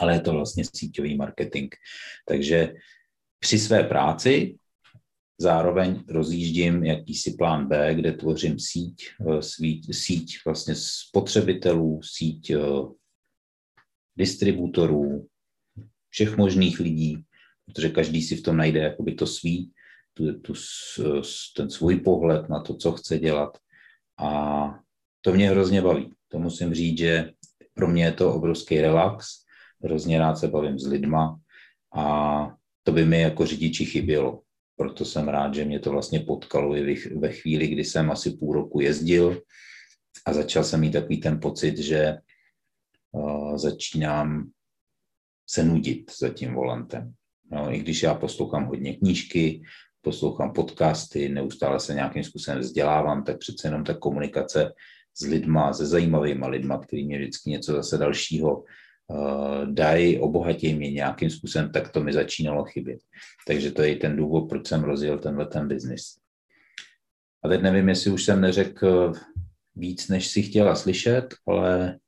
ale 0.00 0.14
je 0.14 0.20
to 0.20 0.32
vlastně 0.32 0.64
síťový 0.74 1.16
marketing. 1.16 1.74
Takže 2.28 2.74
při 3.38 3.58
své 3.58 3.84
práci 3.84 4.56
zároveň 5.38 6.04
rozjíždím 6.08 6.84
jakýsi 6.84 7.30
plán 7.38 7.68
B, 7.68 7.94
kde 7.94 8.12
tvořím 8.12 8.58
síť, 8.58 9.08
eh, 9.20 9.42
síť, 9.92 10.38
vlastně 10.46 10.74
spotřebitelů, 10.74 12.00
síť 12.02 12.50
eh, 12.50 12.58
distributorů, 14.16 15.26
všech 16.10 16.36
možných 16.36 16.80
lidí, 16.80 17.24
protože 17.66 17.88
každý 17.88 18.22
si 18.22 18.36
v 18.36 18.42
tom 18.42 18.56
najde 18.56 18.80
jakoby 18.80 19.14
to 19.14 19.26
svý, 19.26 19.70
tu, 20.14 20.40
tu, 20.40 20.52
ten 21.56 21.70
svůj 21.70 22.00
pohled 22.00 22.48
na 22.48 22.60
to, 22.60 22.74
co 22.74 22.92
chce 22.92 23.18
dělat. 23.18 23.58
A 24.18 24.28
to 25.20 25.32
mě 25.32 25.50
hrozně 25.50 25.82
baví. 25.82 26.12
To 26.28 26.38
musím 26.38 26.74
říct, 26.74 26.98
že 26.98 27.32
pro 27.74 27.88
mě 27.88 28.04
je 28.04 28.12
to 28.12 28.34
obrovský 28.34 28.80
relax, 28.80 29.26
hrozně 29.82 30.18
rád 30.18 30.36
se 30.36 30.48
bavím 30.48 30.78
s 30.78 30.86
lidma 30.86 31.40
a 31.94 32.56
to 32.82 32.92
by 32.92 33.04
mi 33.04 33.20
jako 33.20 33.46
řidiči 33.46 33.84
chybělo. 33.84 34.42
Proto 34.76 35.04
jsem 35.04 35.28
rád, 35.28 35.54
že 35.54 35.64
mě 35.64 35.78
to 35.78 35.90
vlastně 35.90 36.20
potkalo 36.20 36.76
i 36.76 36.96
ve 37.16 37.32
chvíli, 37.32 37.68
kdy 37.68 37.84
jsem 37.84 38.10
asi 38.10 38.30
půl 38.30 38.52
roku 38.52 38.80
jezdil 38.80 39.42
a 40.26 40.32
začal 40.32 40.64
jsem 40.64 40.80
mít 40.80 40.92
takový 40.92 41.20
ten 41.20 41.40
pocit, 41.40 41.78
že 41.78 42.18
začínám 43.56 44.50
se 45.48 45.64
nudit 45.64 46.12
za 46.18 46.28
tím 46.28 46.54
volantem. 46.54 47.12
No, 47.50 47.74
I 47.74 47.78
když 47.78 48.02
já 48.02 48.14
poslouchám 48.14 48.64
hodně 48.64 48.96
knížky, 48.96 49.62
poslouchám 50.00 50.52
podcasty, 50.52 51.28
neustále 51.28 51.80
se 51.80 51.94
nějakým 51.94 52.24
způsobem 52.24 52.60
vzdělávám, 52.60 53.24
tak 53.24 53.38
přece 53.38 53.68
jenom 53.68 53.84
ta 53.84 53.94
komunikace 53.94 54.72
s 55.14 55.26
lidma, 55.26 55.72
se 55.72 55.86
zajímavými 55.86 56.46
lidma, 56.48 56.78
který 56.78 57.06
mě 57.06 57.18
vždycky 57.18 57.50
něco 57.50 57.72
zase 57.72 57.98
dalšího 57.98 58.58
uh, 58.58 59.66
dají, 59.66 60.18
obohatějí 60.18 60.74
mě 60.74 60.90
nějakým 60.90 61.30
způsobem, 61.30 61.72
tak 61.72 61.88
to 61.88 62.00
mi 62.00 62.12
začínalo 62.12 62.64
chybět. 62.64 63.00
Takže 63.46 63.72
to 63.72 63.82
je 63.82 63.92
i 63.92 63.96
ten 63.96 64.16
důvod, 64.16 64.48
proč 64.48 64.68
jsem 64.68 64.84
rozjel 64.84 65.18
tenhle 65.18 65.46
ten 65.46 65.68
biznis. 65.68 66.02
A 67.44 67.48
teď 67.48 67.62
nevím, 67.62 67.88
jestli 67.88 68.10
už 68.10 68.24
jsem 68.24 68.40
neřekl 68.40 69.12
víc, 69.76 70.08
než 70.08 70.28
si 70.28 70.42
chtěla 70.42 70.74
slyšet, 70.74 71.34
ale 71.46 71.98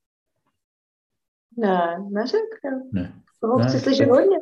ne, 1.57 2.05
neřekl. 2.11 2.69
Ne. 2.93 3.13
Toho 3.41 3.59
chci 3.59 3.81
slyšet 3.81 4.09
hodně. 4.09 4.39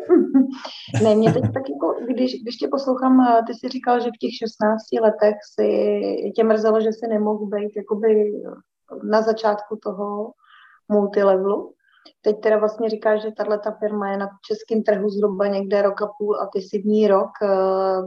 ne, 1.02 1.14
mě 1.14 1.33
teď 1.33 1.42
tak 1.42 1.62
jako, 1.71 1.95
když, 2.09 2.43
když 2.43 2.56
tě 2.56 2.69
poslouchám, 2.69 3.26
ty 3.47 3.54
jsi 3.54 3.69
říkal, 3.69 4.00
že 4.00 4.08
v 4.08 4.19
těch 4.21 4.30
16 4.39 4.82
letech 5.02 5.34
si 5.54 6.32
tě 6.37 6.45
mrzelo, 6.45 6.80
že 6.80 6.89
jsi 6.93 7.06
nemohl 7.08 7.47
být 7.47 7.76
jakoby 7.76 8.32
na 9.02 9.23
začátku 9.23 9.76
toho 9.82 10.32
multilevelu. 10.89 11.75
Teď 12.23 12.41
teda 12.41 12.58
vlastně 12.58 12.89
říkáš, 12.89 13.23
že 13.23 13.32
tahle 13.37 13.58
ta 13.58 13.71
firma 13.71 14.10
je 14.10 14.17
na 14.17 14.28
českém 14.47 14.82
trhu 14.82 15.08
zhruba 15.08 15.47
někde 15.47 15.82
rok 15.82 16.02
a 16.02 16.06
půl 16.19 16.41
a 16.41 16.49
ty 16.52 16.63
si 16.63 16.78
v 16.78 16.84
ní 16.84 17.08
rok. 17.08 17.30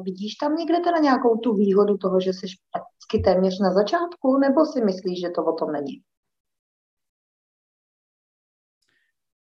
Vidíš 0.02 0.36
tam 0.36 0.56
někde 0.56 0.80
teda 0.80 0.98
nějakou 0.98 1.38
tu 1.38 1.54
výhodu 1.54 1.98
toho, 1.98 2.20
že 2.20 2.34
jsi 2.34 2.48
prakticky 2.72 3.20
téměř 3.32 3.60
na 3.60 3.74
začátku, 3.74 4.38
nebo 4.38 4.66
si 4.66 4.86
myslíš, 4.86 5.22
že 5.22 5.30
to 5.30 5.46
o 5.46 5.54
tom 5.54 5.72
není? 5.72 6.02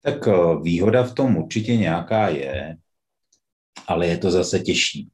Tak 0.06 0.28
eh, 0.28 0.32
výhoda 0.62 1.04
v 1.04 1.14
tom 1.14 1.38
určitě 1.38 1.78
nějaká 1.78 2.30
je, 2.30 2.78
ale 3.88 4.08
je 4.08 4.18
to 4.18 4.32
zase 4.32 4.60
těžší, 4.60 5.10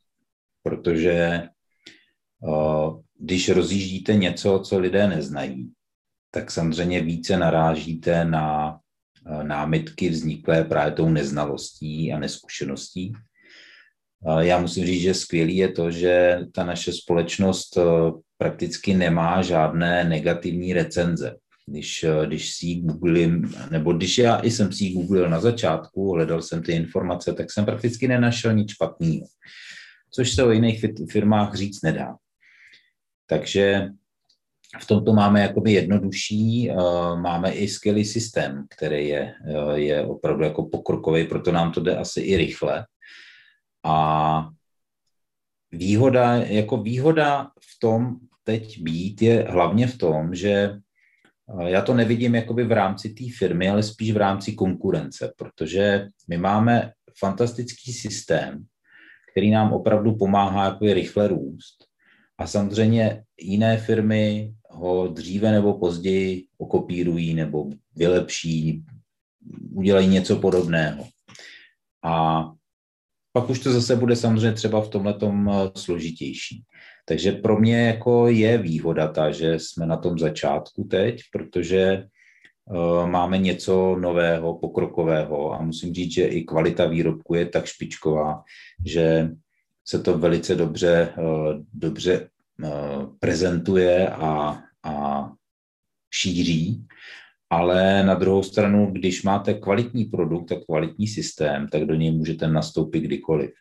protože 0.63 1.11
eh, 1.11 1.49
když 3.19 3.49
rozjíždíte 3.49 4.13
něco, 4.13 4.59
co 4.59 4.79
lidé 4.79 5.07
neznají, 5.07 5.71
tak 6.31 6.51
samozřejmě 6.51 7.01
více 7.01 7.37
narážíte 7.37 8.25
na 8.25 8.79
eh, 9.27 9.43
námitky 9.43 10.09
vzniklé 10.09 10.63
právě 10.63 10.91
tou 10.91 11.09
neznalostí 11.09 12.13
a 12.13 12.19
neskušeností. 12.19 13.13
Já 14.39 14.59
musím 14.59 14.85
říct, 14.85 15.01
že 15.01 15.13
skvělý 15.13 15.55
je 15.57 15.71
to, 15.71 15.91
že 15.91 16.39
ta 16.53 16.63
naše 16.63 16.93
společnost 16.93 17.77
prakticky 18.37 18.93
nemá 18.93 19.41
žádné 19.41 20.03
negativní 20.03 20.73
recenze 20.73 21.35
když, 21.71 22.03
eh, 22.03 22.27
když 22.27 22.53
si 22.53 22.65
ji 22.65 22.81
googlím, 22.81 23.53
nebo 23.71 23.93
když 23.93 24.17
já 24.17 24.39
i 24.39 24.51
jsem 24.51 24.71
si 24.71 24.83
ji 24.83 24.93
googlil 24.93 25.29
na 25.29 25.39
začátku, 25.39 26.11
hledal 26.11 26.41
jsem 26.41 26.63
ty 26.63 26.71
informace, 26.71 27.33
tak 27.33 27.51
jsem 27.51 27.65
prakticky 27.65 28.07
nenašel 28.07 28.53
nic 28.53 28.71
špatného, 28.71 29.25
což 30.11 30.31
se 30.31 30.43
o 30.43 30.51
jiných 30.51 30.85
firmách 31.11 31.55
říct 31.55 31.81
nedá. 31.83 32.15
Takže 33.27 33.89
v 34.79 34.87
tomto 34.87 35.13
máme 35.13 35.41
jakoby 35.41 35.71
jednodušší, 35.71 36.69
eh, 36.69 36.75
máme 37.15 37.51
i 37.51 37.67
skvělý 37.67 38.05
systém, 38.05 38.65
který 38.69 39.07
je, 39.07 39.33
eh, 39.47 39.79
je 39.79 40.05
opravdu 40.05 40.43
jako 40.43 40.65
pokrokový, 40.65 41.27
proto 41.27 41.51
nám 41.51 41.71
to 41.71 41.81
jde 41.81 41.97
asi 41.97 42.21
i 42.21 42.37
rychle. 42.37 42.85
A 43.83 44.49
výhoda, 45.71 46.35
jako 46.35 46.77
výhoda 46.77 47.43
v 47.45 47.79
tom 47.79 48.15
teď 48.43 48.81
být 48.81 49.21
je 49.21 49.47
hlavně 49.49 49.87
v 49.87 49.97
tom, 49.97 50.35
že 50.35 50.79
já 51.65 51.81
to 51.81 51.93
nevidím 51.93 52.35
jakoby 52.35 52.63
v 52.63 52.71
rámci 52.71 53.09
té 53.09 53.23
firmy, 53.37 53.69
ale 53.69 53.83
spíš 53.83 54.11
v 54.11 54.17
rámci 54.17 54.53
konkurence, 54.53 55.33
protože 55.37 56.07
my 56.27 56.37
máme 56.37 56.91
fantastický 57.19 57.93
systém, 57.93 58.65
který 59.31 59.51
nám 59.51 59.73
opravdu 59.73 60.15
pomáhá 60.15 60.65
jako 60.65 60.85
rychle 60.85 61.27
růst. 61.27 61.85
A 62.37 62.47
samozřejmě 62.47 63.23
jiné 63.41 63.77
firmy 63.77 64.53
ho 64.69 65.07
dříve 65.07 65.51
nebo 65.51 65.79
později 65.79 66.45
okopírují 66.57 67.33
nebo 67.33 67.69
vylepší, 67.95 68.83
udělají 69.71 70.07
něco 70.07 70.35
podobného. 70.35 71.07
A 72.03 72.43
pak 73.33 73.49
už 73.49 73.59
to 73.59 73.71
zase 73.71 73.95
bude 73.95 74.15
samozřejmě 74.15 74.51
třeba 74.53 74.81
v 74.81 74.89
tomhle 74.89 75.15
složitější. 75.75 76.63
Takže 77.11 77.31
pro 77.31 77.59
mě 77.59 77.87
jako 77.87 78.27
je 78.27 78.57
výhoda 78.57 79.07
ta, 79.07 79.31
že 79.31 79.59
jsme 79.59 79.85
na 79.85 79.97
tom 79.97 80.19
začátku 80.19 80.83
teď, 80.83 81.21
protože 81.31 82.07
uh, 82.65 83.07
máme 83.07 83.37
něco 83.37 83.95
nového, 83.99 84.57
pokrokového 84.57 85.53
a 85.53 85.61
musím 85.61 85.93
říct, 85.93 86.13
že 86.13 86.25
i 86.25 86.43
kvalita 86.43 86.85
výrobku 86.85 87.35
je 87.35 87.45
tak 87.45 87.65
špičková, 87.65 88.43
že 88.85 89.29
se 89.85 89.99
to 89.99 90.17
velice 90.17 90.55
dobře, 90.55 91.13
uh, 91.17 91.53
dobře 91.73 92.29
uh, 92.63 93.15
prezentuje 93.19 94.09
a, 94.09 94.59
a 94.83 95.27
šíří. 96.13 96.87
Ale 97.49 98.03
na 98.03 98.15
druhou 98.15 98.43
stranu, 98.43 98.91
když 98.91 99.23
máte 99.23 99.53
kvalitní 99.53 100.05
produkt 100.05 100.51
a 100.51 100.59
kvalitní 100.65 101.07
systém, 101.07 101.67
tak 101.67 101.85
do 101.85 101.95
něj 101.95 102.11
můžete 102.11 102.47
nastoupit 102.47 102.99
kdykoliv. 102.99 103.51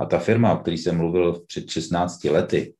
A 0.00 0.04
ta 0.04 0.18
firma, 0.18 0.52
o 0.52 0.58
které 0.58 0.74
jsem 0.74 0.96
mluvil 0.96 1.44
před 1.46 1.70
16 1.70 2.24
lety, 2.24 2.74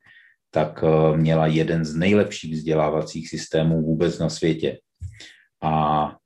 tak 0.56 0.84
eh, 0.84 1.16
měla 1.16 1.46
jeden 1.46 1.84
z 1.84 1.94
nejlepších 1.94 2.54
vzdělávacích 2.54 3.28
systémů 3.28 3.82
vůbec 3.82 4.18
na 4.18 4.28
světě. 4.28 4.78
A 5.62 6.16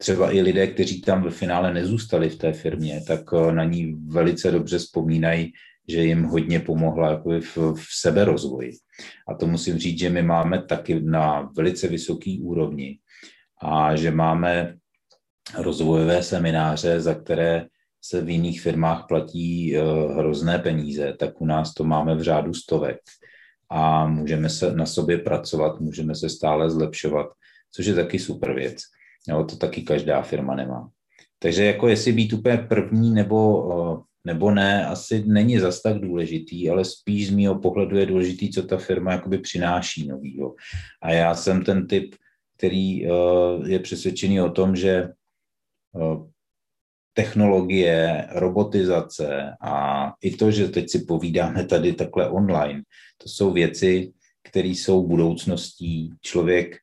třeba 0.00 0.32
i 0.32 0.40
lidé, 0.40 0.66
kteří 0.66 1.00
tam 1.00 1.22
ve 1.22 1.30
finále 1.30 1.74
nezůstali 1.74 2.28
v 2.28 2.38
té 2.38 2.52
firmě, 2.52 3.04
tak 3.06 3.20
eh, 3.32 3.52
na 3.52 3.64
ní 3.64 3.94
velice 4.06 4.50
dobře 4.50 4.78
vzpomínají, 4.78 5.52
že 5.88 6.04
jim 6.04 6.24
hodně 6.24 6.60
pomohla 6.60 7.10
jako 7.10 7.30
v, 7.40 7.56
v 7.74 7.86
seberozvoji. 8.00 8.72
A 9.28 9.34
to 9.34 9.46
musím 9.46 9.78
říct, 9.78 9.98
že 9.98 10.10
my 10.10 10.22
máme 10.22 10.62
taky 10.62 11.00
na 11.00 11.52
velice 11.56 11.88
vysoký 11.88 12.40
úrovni 12.40 12.98
a 13.62 13.96
že 13.96 14.10
máme 14.10 14.76
rozvojové 15.58 16.22
semináře, 16.22 17.00
za 17.00 17.14
které 17.14 17.66
se 18.00 18.20
v 18.20 18.28
jiných 18.28 18.60
firmách 18.60 19.04
platí 19.08 19.76
uh, 19.76 20.12
hrozné 20.18 20.58
peníze, 20.58 21.14
tak 21.18 21.40
u 21.40 21.46
nás 21.46 21.74
to 21.74 21.84
máme 21.84 22.14
v 22.14 22.22
řádu 22.22 22.54
stovek 22.54 23.00
a 23.70 24.06
můžeme 24.06 24.50
se 24.50 24.74
na 24.74 24.86
sobě 24.86 25.18
pracovat, 25.18 25.80
můžeme 25.80 26.14
se 26.14 26.28
stále 26.28 26.70
zlepšovat, 26.70 27.26
což 27.72 27.86
je 27.86 27.94
taky 27.94 28.18
super 28.18 28.54
věc. 28.54 28.78
Jo, 29.28 29.44
to 29.44 29.56
taky 29.56 29.82
každá 29.82 30.22
firma 30.22 30.54
nemá. 30.54 30.90
Takže 31.38 31.64
jako 31.64 31.88
jestli 31.88 32.12
být 32.12 32.32
úplně 32.32 32.56
první 32.56 33.14
nebo, 33.14 33.68
eh, 33.72 34.02
nebo 34.24 34.50
ne, 34.50 34.86
asi 34.86 35.24
není 35.26 35.58
zas 35.58 35.82
tak 35.82 35.98
důležitý, 35.98 36.70
ale 36.70 36.84
spíš 36.84 37.28
z 37.28 37.30
mého 37.30 37.58
pohledu 37.58 37.96
je 37.96 38.06
důležitý, 38.06 38.50
co 38.50 38.62
ta 38.62 38.76
firma 38.76 39.12
jakoby 39.12 39.38
přináší 39.38 40.08
novýho. 40.08 40.54
A 41.02 41.12
já 41.12 41.34
jsem 41.34 41.64
ten 41.64 41.86
typ, 41.86 42.14
který 42.56 43.06
eh, 43.06 43.10
je 43.66 43.78
přesvědčený 43.78 44.40
o 44.40 44.50
tom, 44.50 44.76
že 44.76 44.90
eh, 44.90 46.28
technologie, 47.18 48.26
robotizace 48.30 49.58
a 49.60 49.74
i 50.22 50.30
to, 50.36 50.50
že 50.50 50.68
teď 50.68 50.90
si 50.90 50.98
povídáme 50.98 51.66
tady 51.66 51.92
takhle 51.92 52.30
online, 52.30 52.82
to 53.18 53.28
jsou 53.28 53.52
věci, 53.52 54.12
které 54.42 54.68
jsou 54.68 55.06
budoucností. 55.06 56.14
Člověk 56.22 56.76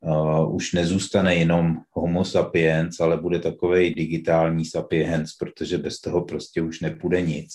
uh, 0.00 0.54
už 0.54 0.72
nezůstane 0.72 1.34
jenom 1.34 1.76
homo 1.90 2.24
sapiens, 2.24 3.00
ale 3.00 3.16
bude 3.16 3.38
takový 3.38 3.94
digitální 3.94 4.64
sapiens, 4.64 5.36
protože 5.36 5.78
bez 5.78 6.00
toho 6.00 6.24
prostě 6.24 6.62
už 6.62 6.80
nepůjde 6.80 7.22
nic. 7.22 7.52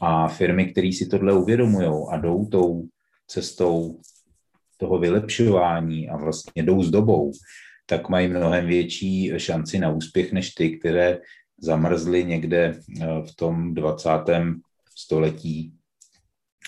A 0.00 0.28
firmy, 0.28 0.72
které 0.72 0.88
si 0.88 1.06
tohle 1.06 1.32
uvědomují 1.32 2.08
a 2.10 2.16
jdou 2.16 2.44
tou 2.44 2.88
cestou 3.26 4.00
toho 4.76 4.98
vylepšování 4.98 6.08
a 6.08 6.16
vlastně 6.16 6.62
jdou 6.62 6.82
s 6.82 6.90
dobou, 6.90 7.32
tak 7.90 8.08
mají 8.08 8.28
mnohem 8.28 8.66
větší 8.66 9.32
šanci 9.36 9.78
na 9.78 9.90
úspěch 9.90 10.32
než 10.32 10.50
ty, 10.50 10.78
které 10.78 11.18
zamrzly 11.58 12.24
někde 12.24 12.80
eh, 13.00 13.06
v 13.22 13.36
tom 13.36 13.74
20. 13.74 14.10
století 14.96 15.72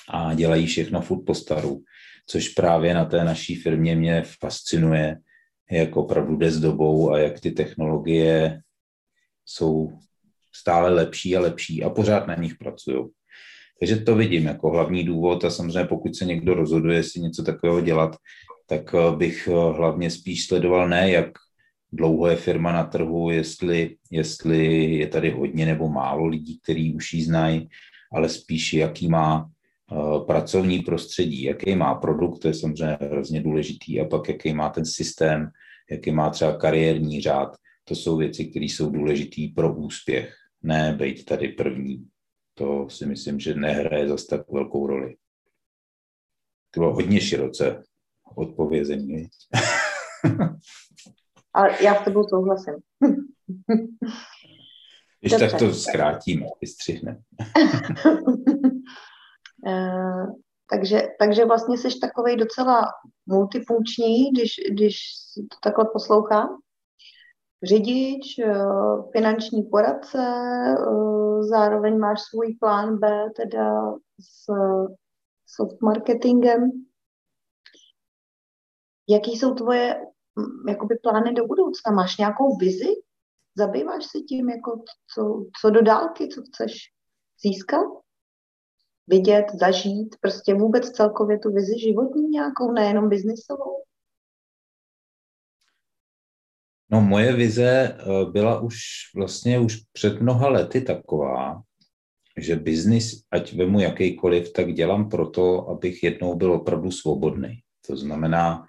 a 0.09 0.35
dělají 0.35 0.67
všechno 0.67 1.01
furt 1.01 1.25
po 1.25 1.35
staru, 1.35 1.83
což 2.27 2.49
právě 2.49 2.95
na 2.95 3.05
té 3.05 3.25
naší 3.25 3.55
firmě 3.55 3.97
mě 3.97 4.23
fascinuje, 4.41 5.17
jak 5.71 5.97
opravdu 5.97 6.37
jde 6.37 6.51
s 6.51 6.61
dobou 6.61 7.13
a 7.13 7.19
jak 7.19 7.41
ty 7.41 7.51
technologie 7.51 8.61
jsou 9.47 9.93
stále 10.55 10.91
lepší 10.91 11.37
a 11.37 11.41
lepší 11.41 11.85
a 11.85 11.91
pořád 11.91 12.27
na 12.27 12.35
nich 12.35 12.55
pracují. 12.55 13.07
Takže 13.79 13.97
to 13.97 14.15
vidím 14.15 14.47
jako 14.47 14.71
hlavní 14.71 15.05
důvod 15.05 15.45
a 15.45 15.51
samozřejmě 15.51 15.85
pokud 15.85 16.17
se 16.17 16.25
někdo 16.25 16.55
rozhoduje 16.55 17.03
si 17.03 17.21
něco 17.21 17.43
takového 17.43 17.81
dělat, 17.81 18.17
tak 18.73 18.95
eh, 18.95 19.17
bych 19.17 19.49
eh, 19.49 19.53
hlavně 19.53 20.11
spíš 20.11 20.47
sledoval 20.47 20.89
ne, 20.89 21.11
jak 21.11 21.31
dlouho 21.93 22.27
je 22.27 22.37
firma 22.37 22.73
na 22.73 22.85
trhu, 22.85 23.31
jestli, 23.31 23.97
jestli 24.11 24.85
je 24.85 25.07
tady 25.07 25.31
hodně 25.31 25.67
nebo 25.67 25.89
málo 25.89 26.27
lidí, 26.27 26.61
kteří 26.61 26.95
už 26.95 27.13
ji 27.13 27.25
znají, 27.25 27.69
ale 28.13 28.29
spíš 28.29 28.73
jaký 28.73 29.09
má 29.09 29.45
uh, 29.91 30.27
pracovní 30.27 30.79
prostředí, 30.79 31.43
jaký 31.43 31.77
má 31.77 31.95
produkt, 31.95 32.39
to 32.39 32.49
je 32.49 32.55
samozřejmě 32.55 32.99
hrozně 33.01 33.43
důležitý, 33.43 34.01
a 34.01 34.05
pak 34.05 34.29
jaký 34.29 34.55
má 34.55 34.69
ten 34.69 34.85
systém, 34.85 35.51
jaký 35.91 36.11
má 36.11 36.31
třeba 36.31 36.57
kariérní 36.57 37.21
řád. 37.21 37.57
To 37.85 37.95
jsou 37.95 38.17
věci, 38.17 38.45
které 38.45 38.65
jsou 38.65 38.91
důležité 38.91 39.43
pro 39.55 39.75
úspěch, 39.75 40.35
ne 40.63 40.97
být 40.99 41.25
tady 41.25 41.49
první. 41.49 42.07
To 42.55 42.89
si 42.89 43.07
myslím, 43.07 43.41
že 43.41 43.55
nehraje 43.55 44.09
zase 44.09 44.27
tak 44.27 44.51
velkou 44.51 44.87
roli. 44.87 45.17
To 46.71 46.81
bylo 46.81 46.95
hodně 46.95 47.21
široce 47.21 47.83
odpovězení. 48.35 49.25
Ale 51.55 51.85
já 51.85 51.95
s 51.95 52.05
tebou 52.05 52.29
souhlasím. 52.29 52.75
Když 55.21 55.33
tak 55.33 55.59
to 55.59 55.75
zkrátíme, 55.75 56.47
vystřihne. 56.61 57.23
uh, 59.66 60.27
takže, 60.71 61.03
takže 61.18 61.45
vlastně 61.45 61.79
jsi 61.79 61.88
takový 62.01 62.37
docela 62.37 62.85
multifunkční, 63.27 64.31
když, 64.31 64.51
když 64.73 64.97
to 65.37 65.57
takhle 65.62 65.85
poslouchám. 65.92 66.49
Řidič, 67.64 68.38
eh, 68.38 68.55
finanční 69.12 69.62
poradce, 69.62 70.18
eh, 70.18 71.42
zároveň 71.42 71.99
máš 71.99 72.21
svůj 72.21 72.57
plán 72.61 72.99
B, 72.99 73.31
teda 73.37 73.92
s 74.21 74.47
soft 75.47 75.83
marketingem. 75.83 76.71
Jaký 79.09 79.37
jsou 79.37 79.55
tvoje 79.55 80.01
jakoby 80.69 80.95
plány 81.03 81.33
do 81.33 81.47
budoucna? 81.47 81.93
Máš 81.93 82.17
nějakou 82.17 82.57
vizi? 82.57 82.88
Zabýváš 83.57 84.05
se 84.05 84.19
tím, 84.19 84.51
jako 84.51 84.85
co, 85.15 85.47
co 85.61 85.71
do 85.71 85.83
dálky, 85.83 86.29
co 86.29 86.43
chceš 86.43 86.73
získat? 87.45 87.87
Vidět, 89.07 89.45
zažít, 89.61 90.17
prostě 90.21 90.55
vůbec 90.55 90.91
celkově 90.91 91.38
tu 91.38 91.53
vizi 91.53 91.79
životní 91.79 92.29
nějakou, 92.29 92.73
nejenom 92.73 93.09
biznisovou? 93.09 93.83
No 96.91 97.01
moje 97.01 97.33
vize 97.33 97.99
eh, 97.99 98.31
byla 98.31 98.61
už 98.61 98.77
vlastně 99.17 99.59
už 99.59 99.77
před 99.93 100.21
mnoha 100.21 100.49
lety 100.49 100.81
taková, 100.81 101.62
že 102.37 102.57
biznis, 102.57 103.23
ať 103.31 103.53
vemu 103.53 103.81
jakýkoliv, 103.81 104.53
tak 104.53 104.73
dělám 104.73 105.09
proto, 105.09 105.69
abych 105.69 106.03
jednou 106.03 106.35
byl 106.35 106.53
opravdu 106.53 106.91
svobodný. 106.91 107.61
To 107.87 107.97
znamená, 107.97 108.67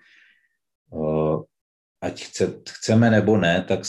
ať 2.03 2.23
chce, 2.23 2.62
chceme 2.69 3.12
nebo 3.12 3.38
ne, 3.38 3.65
tak 3.67 3.79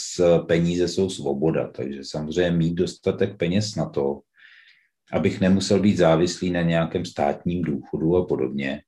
peníze 0.47 0.89
jsou 0.89 1.11
svoboda. 1.11 1.69
Takže 1.69 2.01
samozřejmě 2.03 2.51
mít 2.51 2.75
dostatek 2.75 3.37
peněz 3.37 3.75
na 3.75 3.89
to, 3.89 4.21
abych 5.13 5.41
nemusel 5.41 5.81
být 5.81 5.97
závislý 5.97 6.51
na 6.51 6.63
nějakém 6.63 7.05
státním 7.05 7.63
důchodu 7.63 8.17
a 8.17 8.27
podobně. 8.27 8.83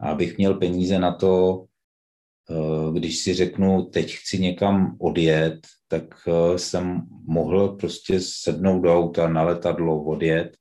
A 0.00 0.08
abych 0.08 0.38
měl 0.38 0.54
peníze 0.54 0.98
na 0.98 1.12
to, 1.12 1.64
eh, 2.50 2.92
když 2.98 3.18
si 3.18 3.34
řeknu, 3.34 3.84
teď 3.84 4.14
chci 4.14 4.38
někam 4.38 4.96
odjet, 5.00 5.60
tak 5.88 6.04
eh, 6.28 6.58
jsem 6.58 7.02
mohl 7.24 7.68
prostě 7.68 8.20
sednout 8.20 8.80
do 8.80 8.98
auta 8.98 9.28
na 9.28 9.42
letadlo, 9.42 10.04
odjet 10.04 10.56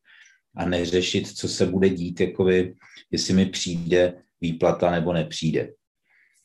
a 0.55 0.65
neřešit, 0.65 1.27
co 1.27 1.47
se 1.47 1.65
bude 1.65 1.89
dít, 1.89 2.19
jakoby, 2.19 2.75
jestli 3.11 3.33
mi 3.33 3.45
přijde 3.45 4.13
výplata 4.41 4.91
nebo 4.91 5.13
nepřijde 5.13 5.73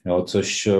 jo, 0.06 0.22
což 0.22 0.66
eh, 0.66 0.72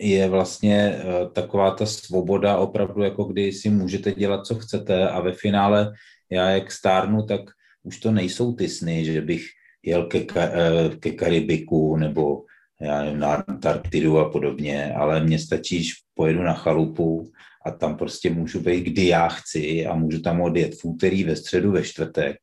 je 0.00 0.28
vlastně 0.28 0.76
eh, 0.76 1.28
taková 1.32 1.70
ta 1.70 1.86
svoboda 1.86 2.58
opravdu, 2.58 3.02
jako 3.02 3.24
kdy 3.24 3.52
si 3.52 3.70
můžete 3.70 4.12
dělat, 4.12 4.46
co 4.46 4.54
chcete 4.54 5.08
a 5.08 5.20
ve 5.20 5.32
finále 5.32 5.92
já 6.30 6.50
jak 6.50 6.72
stárnu, 6.72 7.26
tak 7.26 7.40
už 7.82 8.00
to 8.00 8.10
nejsou 8.10 8.54
ty 8.54 8.68
sny, 8.68 9.04
že 9.04 9.20
bych 9.20 9.46
jel 9.82 10.06
ke, 10.06 10.26
eh, 10.38 10.96
ke 11.00 11.10
Karibiku 11.10 11.96
nebo 11.96 12.44
já 12.80 13.02
nevím, 13.02 13.20
na 13.20 13.34
Antarktidu 13.34 14.18
a 14.18 14.30
podobně, 14.30 14.94
ale 14.94 15.24
mně 15.24 15.38
stačí, 15.38 15.84
že 15.84 15.92
pojedu 16.14 16.42
na 16.42 16.54
chalupu 16.54 17.32
a 17.66 17.70
tam 17.70 17.96
prostě 17.96 18.30
můžu 18.30 18.60
být, 18.60 18.84
kdy 18.84 19.06
já 19.06 19.28
chci 19.28 19.86
a 19.86 19.94
můžu 19.94 20.22
tam 20.22 20.40
odjet 20.40 20.74
v 20.74 20.84
úterý, 20.84 21.24
ve 21.24 21.36
středu, 21.36 21.72
ve 21.72 21.82
čtvrtek, 21.82 22.36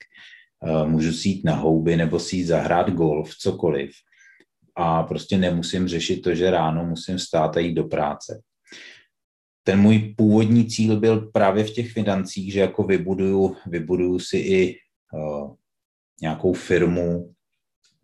můžu 0.85 1.13
si 1.13 1.29
jít 1.29 1.45
na 1.45 1.55
houby 1.55 1.97
nebo 1.97 2.19
si 2.19 2.35
jít 2.35 2.45
zahrát 2.45 2.89
golf, 2.89 3.35
cokoliv 3.35 3.91
a 4.75 5.03
prostě 5.03 5.37
nemusím 5.37 5.87
řešit 5.87 6.21
to, 6.21 6.35
že 6.35 6.51
ráno 6.51 6.85
musím 6.85 7.17
vstát 7.17 7.57
a 7.57 7.59
jít 7.59 7.73
do 7.73 7.83
práce. 7.83 8.41
Ten 9.63 9.79
můj 9.79 10.13
původní 10.17 10.65
cíl 10.65 10.99
byl 10.99 11.21
právě 11.31 11.63
v 11.63 11.71
těch 11.71 11.91
financích, 11.91 12.53
že 12.53 12.59
jako 12.59 12.83
vybuduju, 12.83 13.55
vybuduju 13.67 14.19
si 14.19 14.37
i 14.37 14.75
uh, 15.13 15.53
nějakou 16.21 16.53
firmu. 16.53 17.33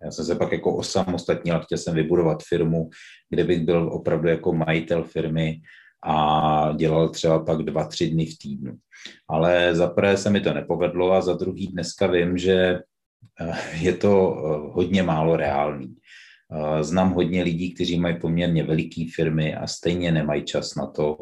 Já 0.03 0.11
jsem 0.11 0.25
se 0.25 0.35
pak 0.35 0.51
jako 0.51 0.75
osamostatnil, 0.75 1.59
chtěl 1.59 1.77
jsem 1.77 1.95
vybudovat 1.95 2.43
firmu, 2.43 2.89
kde 3.29 3.43
bych 3.43 3.59
byl 3.59 3.93
opravdu 3.93 4.27
jako 4.27 4.53
majitel 4.53 5.03
firmy 5.03 5.61
a 6.03 6.73
dělal 6.75 7.09
třeba 7.09 7.45
pak 7.45 7.63
dva, 7.63 7.85
tři 7.85 8.09
dny 8.09 8.25
v 8.25 8.37
týdnu. 8.37 8.73
Ale 9.29 9.75
za 9.75 9.87
prvé 9.87 10.17
se 10.17 10.29
mi 10.29 10.41
to 10.41 10.53
nepovedlo 10.53 11.11
a 11.11 11.21
za 11.21 11.33
druhý 11.33 11.67
dneska 11.67 12.07
vím, 12.07 12.37
že 12.37 12.79
eh, 13.41 13.77
je 13.79 13.93
to 13.93 14.35
eh, 14.37 14.73
hodně 14.73 15.03
málo 15.03 15.35
reálný. 15.35 15.95
Znám 16.81 17.13
hodně 17.13 17.43
lidí, 17.43 17.73
kteří 17.73 17.99
mají 17.99 18.19
poměrně 18.19 18.63
veliké 18.63 19.05
firmy 19.15 19.55
a 19.55 19.67
stejně 19.67 20.11
nemají 20.11 20.43
čas 20.43 20.75
na 20.75 20.87
to 20.87 21.17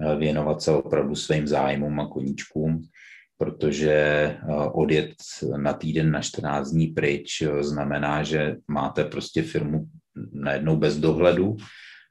eh, 0.00 0.16
věnovat 0.16 0.62
se 0.62 0.72
opravdu 0.72 1.14
svým 1.14 1.48
zájmům 1.48 2.00
a 2.00 2.08
koníčkům, 2.08 2.82
protože 3.38 3.92
eh, 3.92 4.38
odjet 4.72 5.14
na 5.56 5.72
týden 5.72 6.10
na 6.10 6.22
14 6.22 6.70
dní 6.70 6.86
pryč 6.86 7.42
eh, 7.42 7.64
znamená, 7.64 8.22
že 8.22 8.56
máte 8.68 9.04
prostě 9.04 9.42
firmu 9.42 9.86
najednou 10.32 10.76
bez 10.76 10.96
dohledu 10.96 11.56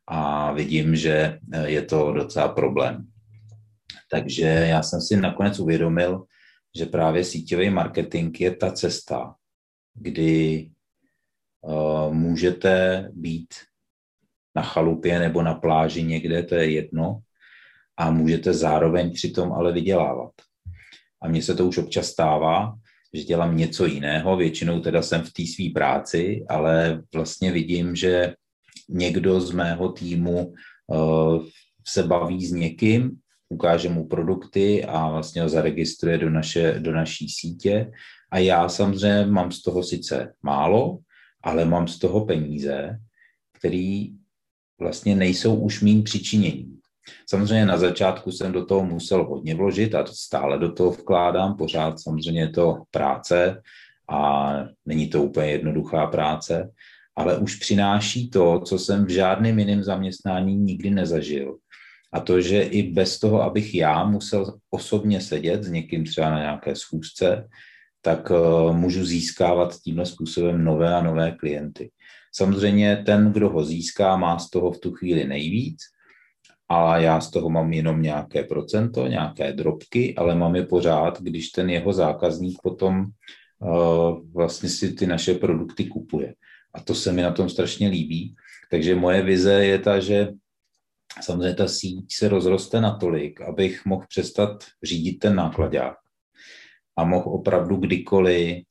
a 0.08 0.52
vidím, 0.52 0.96
že 0.96 1.39
je 1.65 1.82
to 1.82 2.12
docela 2.12 2.48
problém. 2.48 3.08
Takže 4.12 4.46
já 4.46 4.84
jsem 4.84 5.02
si 5.02 5.17
nakonec 5.17 5.60
uvědomil, 5.60 6.24
že 6.78 6.86
právě 6.86 7.24
síťový 7.24 7.70
marketing 7.70 8.41
je 8.41 8.56
ta 8.56 8.72
cesta, 8.72 9.36
kdy 9.93 10.70
Eh, 10.70 10.77
můžete 12.12 13.08
být 13.14 13.54
na 14.56 14.64
chalupě 14.64 15.20
nebo 15.20 15.42
na 15.42 15.54
pláži 15.54 16.04
někde, 16.04 16.44
to 16.44 16.56
je 16.56 16.72
jedno, 16.72 17.20
a 17.98 18.12
můžete 18.12 18.54
zároveň 18.54 19.14
přitom 19.14 19.54
ale 19.54 19.74
vydělávat. 19.74 20.32
A 21.22 21.28
mně 21.28 21.42
se 21.42 21.56
to 21.56 21.66
už 21.66 21.78
občas 21.78 22.08
stává, 22.08 22.74
že 23.14 23.24
dělám 23.24 23.58
něco 23.58 23.86
jiného, 23.86 24.38
většinou 24.38 24.80
teda 24.80 25.02
jsem 25.02 25.22
v 25.22 25.34
té 25.34 25.44
své 25.56 25.66
práci, 25.74 26.46
ale 26.50 27.04
vlastně 27.14 27.52
vidím, 27.52 27.96
že 27.96 28.34
někdo 28.90 29.42
z 29.42 29.52
mého 29.52 29.92
týmu 29.92 30.54
uh, 30.88 31.46
se 31.88 32.04
baví 32.04 32.46
s 32.46 32.52
někým, 32.52 33.12
ukáže 33.50 33.90
mu 33.90 34.08
produkty 34.08 34.86
a 34.86 35.10
vlastně 35.10 35.42
ho 35.42 35.50
zaregistruje 35.50 36.18
do, 36.18 36.30
naše, 36.30 36.80
do 36.80 36.92
naší 36.92 37.30
sítě. 37.30 37.92
A 38.32 38.38
já 38.38 38.70
samozřejmě 38.70 39.26
mám 39.26 39.52
z 39.52 39.62
toho 39.62 39.84
sice 39.84 40.34
málo, 40.44 41.00
ale 41.48 41.66
mám 41.66 41.88
z 41.88 42.00
toho 42.00 42.26
peníze, 42.26 43.00
které 43.60 44.06
vlastně 44.80 45.16
nejsou 45.16 45.56
už 45.56 45.82
mým 45.82 46.04
přičiněním. 46.04 46.78
Samozřejmě 47.30 47.66
na 47.66 47.78
začátku 47.78 48.32
jsem 48.32 48.52
do 48.52 48.66
toho 48.66 48.86
musel 48.86 49.24
hodně 49.24 49.56
vložit 49.56 49.96
a 49.96 50.06
stále 50.06 50.60
do 50.60 50.72
toho 50.72 50.92
vkládám, 50.92 51.58
pořád 51.58 52.00
samozřejmě 52.00 52.42
je 52.42 52.50
to 52.50 52.84
práce 52.92 53.62
a 54.10 54.54
není 54.86 55.08
to 55.08 55.24
úplně 55.24 55.48
jednoduchá 55.48 56.08
práce, 56.08 56.70
ale 57.16 57.38
už 57.38 57.56
přináší 57.56 58.30
to, 58.30 58.60
co 58.60 58.80
jsem 58.80 59.06
v 59.06 59.10
žádném 59.10 59.60
jiném 59.60 59.84
zaměstnání 59.84 60.56
nikdy 60.56 60.90
nezažil. 60.90 61.58
A 62.14 62.20
to, 62.20 62.42
že 62.42 62.62
i 62.62 62.92
bez 62.92 63.20
toho, 63.20 63.42
abych 63.42 63.76
já 63.76 64.04
musel 64.04 64.60
osobně 64.70 65.22
sedět 65.22 65.64
s 65.64 65.70
někým 65.70 66.06
třeba 66.06 66.30
na 66.30 66.40
nějaké 66.40 66.76
schůzce, 66.76 67.48
tak 68.02 68.32
uh, 68.32 68.78
můžu 68.78 69.06
získávat 69.06 69.76
tímhle 69.76 70.06
způsobem 70.06 70.64
nové 70.64 70.96
a 70.96 71.02
nové 71.02 71.32
klienty. 71.32 71.92
Samozřejmě 72.36 73.04
ten, 73.06 73.34
kdo 73.34 73.50
ho 73.50 73.66
získá, 73.66 74.18
má 74.18 74.40
z 74.40 74.50
toho 74.50 74.72
v 74.72 74.80
tu 74.80 74.92
chvíli 74.92 75.28
nejvíc, 75.28 75.78
a 76.70 76.98
já 76.98 77.22
z 77.22 77.32
toho 77.32 77.50
mám 77.50 77.74
jenom 77.74 78.02
nějaké 78.02 78.44
procento, 78.44 79.08
nějaké 79.08 79.54
drobky, 79.54 80.16
ale 80.16 80.36
mám 80.36 80.56
je 80.56 80.66
pořád, 80.66 81.22
když 81.22 81.50
ten 81.50 81.70
jeho 81.70 81.94
zákazník 81.94 82.58
potom 82.64 83.06
uh, 83.60 84.34
vlastně 84.34 84.70
si 84.70 84.94
ty 84.94 85.08
naše 85.08 85.34
produkty 85.34 85.86
kupuje. 85.86 86.34
A 86.74 86.82
to 86.82 86.96
se 86.96 87.12
mi 87.12 87.22
na 87.22 87.32
tom 87.32 87.50
strašně 87.50 87.90
líbí. 87.90 88.36
Takže 88.72 88.96
moje 88.96 89.22
vize 89.22 89.66
je 89.66 89.80
ta, 89.80 90.00
že 90.00 90.30
samozřejmě 91.22 91.54
ta 91.54 91.68
síť 91.68 92.06
se 92.14 92.28
rozroste 92.28 92.82
natolik, 92.82 93.42
abych 93.42 93.86
mohl 93.86 94.06
přestat 94.10 94.64
řídit 94.84 95.14
ten 95.14 95.36
nákladák 95.36 95.98
a 96.98 97.04
mohl 97.04 97.30
opravdu 97.30 97.76
kdykoliv, 97.76 98.64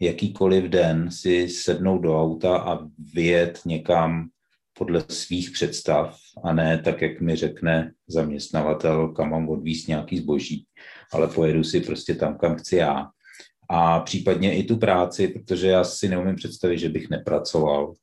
jakýkoliv 0.00 0.64
den 0.64 1.10
si 1.10 1.48
sednout 1.48 1.98
do 1.98 2.22
auta 2.22 2.58
a 2.58 2.78
vyjet 3.14 3.60
někam 3.66 4.28
podle 4.78 5.04
svých 5.08 5.50
představ 5.50 6.16
a 6.44 6.52
ne 6.52 6.78
tak, 6.78 7.02
jak 7.02 7.20
mi 7.20 7.36
řekne 7.36 7.92
zaměstnavatel, 8.08 9.08
kam 9.08 9.30
mám 9.30 9.48
odvíst 9.48 9.88
nějaký 9.88 10.18
zboží, 10.18 10.64
ale 11.12 11.28
pojedu 11.28 11.64
si 11.64 11.80
prostě 11.80 12.14
tam, 12.14 12.38
kam 12.38 12.56
chci 12.56 12.76
já. 12.76 13.06
A 13.68 14.00
případně 14.00 14.56
i 14.56 14.64
tu 14.64 14.76
práci, 14.76 15.28
protože 15.28 15.68
já 15.68 15.84
si 15.84 16.08
neumím 16.08 16.36
představit, 16.36 16.78
že 16.78 16.88
bych 16.88 17.10
nepracoval, 17.10 17.94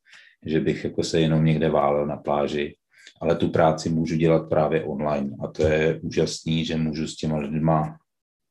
že 0.45 0.60
bych 0.60 0.84
jako 0.84 1.03
se 1.03 1.19
jenom 1.19 1.45
někde 1.45 1.69
válel 1.69 2.08
na 2.08 2.17
pláži, 2.17 2.75
ale 3.21 3.36
tu 3.36 3.49
práci 3.49 3.89
můžu 3.89 4.15
dělat 4.15 4.49
právě 4.49 4.84
online 4.84 5.30
a 5.43 5.47
to 5.47 5.63
je 5.63 5.99
úžasný, 5.99 6.65
že 6.65 6.77
můžu 6.77 7.08
s 7.08 7.15
těma 7.15 7.38
lidma 7.38 7.97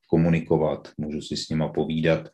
komunikovat, 0.07 0.91
můžu 0.97 1.21
si 1.21 1.37
s 1.37 1.49
nima 1.49 1.67
povídat, 1.67 2.29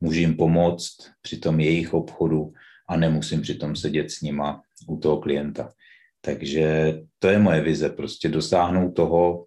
můžu 0.00 0.20
jim 0.20 0.36
pomoct 0.36 1.10
při 1.22 1.38
tom 1.38 1.60
jejich 1.60 1.94
obchodu 1.94 2.52
a 2.88 2.96
nemusím 2.96 3.42
přitom 3.42 3.76
sedět 3.76 4.10
s 4.10 4.20
nima 4.20 4.62
u 4.88 4.98
toho 4.98 5.20
klienta. 5.20 5.72
Takže 6.20 6.94
to 7.18 7.28
je 7.28 7.38
moje 7.38 7.60
vize, 7.60 7.90
prostě 7.90 8.28
dosáhnout 8.28 8.92
toho, 8.92 9.46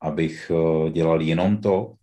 abych 0.00 0.50
eh, 0.50 0.90
dělal 0.90 1.20
jenom 1.20 1.60
to 1.60 1.94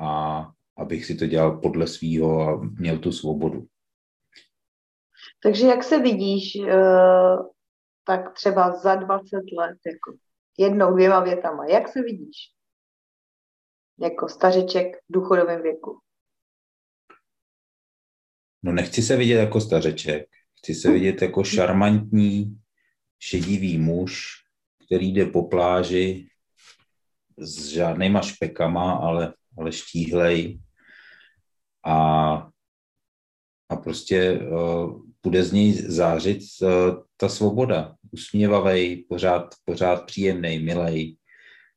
a 0.00 0.42
abych 0.78 1.04
si 1.04 1.14
to 1.14 1.26
dělal 1.26 1.58
podle 1.60 1.86
svýho 1.86 2.40
a 2.40 2.60
měl 2.78 2.98
tu 2.98 3.12
svobodu. 3.12 3.66
Takže 5.42 5.66
jak 5.66 5.84
se 5.84 5.98
vidíš, 5.98 6.56
eh, 6.56 7.36
tak 8.04 8.34
třeba 8.34 8.76
za 8.76 8.94
20 8.94 9.36
let, 9.58 9.78
jako 9.86 10.18
jednou, 10.58 10.94
dvěma 10.94 11.20
větama, 11.20 11.66
jak 11.66 11.88
se 11.88 12.02
vidíš? 12.02 12.55
Jako 14.02 14.28
stařeček 14.28 14.96
v 14.96 15.12
důchodovém 15.12 15.62
věku. 15.62 15.98
No 18.62 18.72
nechci 18.72 19.02
se 19.02 19.16
vidět 19.16 19.34
jako 19.34 19.60
stařeček, 19.60 20.28
chci 20.58 20.74
se 20.74 20.90
vidět 20.92 21.22
jako 21.22 21.44
šarmantní, 21.44 22.60
šedivý 23.18 23.78
muž, 23.78 24.26
který 24.86 25.12
jde 25.12 25.26
po 25.26 25.42
pláži 25.42 26.28
s 27.38 27.68
žádnýma 27.68 28.22
špekama, 28.22 28.92
ale, 28.92 29.34
ale 29.58 29.72
štíhlej 29.72 30.60
a, 31.84 31.96
a 33.68 33.76
prostě 33.76 34.40
uh, 34.40 35.02
bude 35.22 35.44
z 35.44 35.52
něj 35.52 35.72
zářit 35.72 36.40
uh, 36.62 36.68
ta 37.16 37.28
svoboda. 37.28 37.94
Usměvavej, 38.10 39.04
pořád, 39.08 39.54
pořád 39.64 40.06
příjemný, 40.06 40.58
milej. 40.58 41.16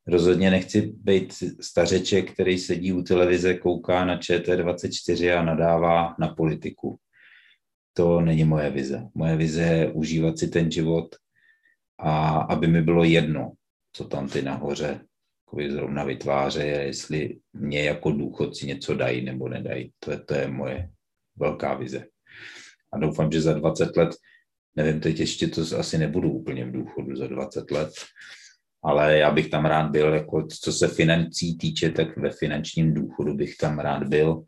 Rozhodně 0.09 0.51
nechci 0.51 0.81
být 0.81 1.33
stařeček, 1.61 2.33
který 2.33 2.57
sedí 2.57 2.93
u 2.93 3.03
televize, 3.03 3.53
kouká 3.53 4.05
na 4.05 4.17
ČT24 4.17 5.39
a 5.39 5.43
nadává 5.43 6.15
na 6.19 6.27
politiku. 6.27 6.97
To 7.93 8.21
není 8.21 8.43
moje 8.43 8.69
vize. 8.69 9.07
Moje 9.15 9.37
vize 9.37 9.61
je 9.61 9.91
užívat 9.91 10.37
si 10.37 10.47
ten 10.47 10.71
život 10.71 11.15
a 11.99 12.29
aby 12.29 12.67
mi 12.67 12.81
bylo 12.81 13.03
jedno, 13.03 13.51
co 13.93 14.03
tam 14.03 14.29
ty 14.29 14.41
nahoře 14.41 15.01
zrovna 15.69 16.03
vytváře, 16.03 16.63
jestli 16.63 17.39
mě 17.53 17.83
jako 17.83 18.11
důchodci 18.11 18.67
něco 18.67 18.95
dají 18.95 19.25
nebo 19.25 19.49
nedají. 19.49 19.91
To 19.99 20.11
je, 20.11 20.19
to 20.19 20.33
je 20.33 20.47
moje 20.47 20.89
velká 21.35 21.73
vize. 21.73 22.05
A 22.93 22.97
doufám, 22.97 23.31
že 23.31 23.41
za 23.41 23.53
20 23.53 23.97
let, 23.97 24.09
nevím, 24.75 24.99
teď 24.99 25.19
ještě 25.19 25.47
to 25.47 25.61
asi 25.77 25.97
nebudu 25.97 26.31
úplně 26.31 26.65
v 26.65 26.71
důchodu 26.71 27.15
za 27.15 27.27
20 27.27 27.71
let, 27.71 27.89
ale 28.83 29.17
já 29.17 29.31
bych 29.31 29.49
tam 29.49 29.65
rád 29.65 29.91
byl, 29.91 30.13
jako 30.13 30.47
co 30.61 30.73
se 30.73 30.87
financí 30.87 31.57
týče, 31.57 31.89
tak 31.89 32.17
ve 32.17 32.31
finančním 32.31 32.93
důchodu 32.93 33.33
bych 33.33 33.57
tam 33.57 33.79
rád 33.79 34.03
byl, 34.03 34.43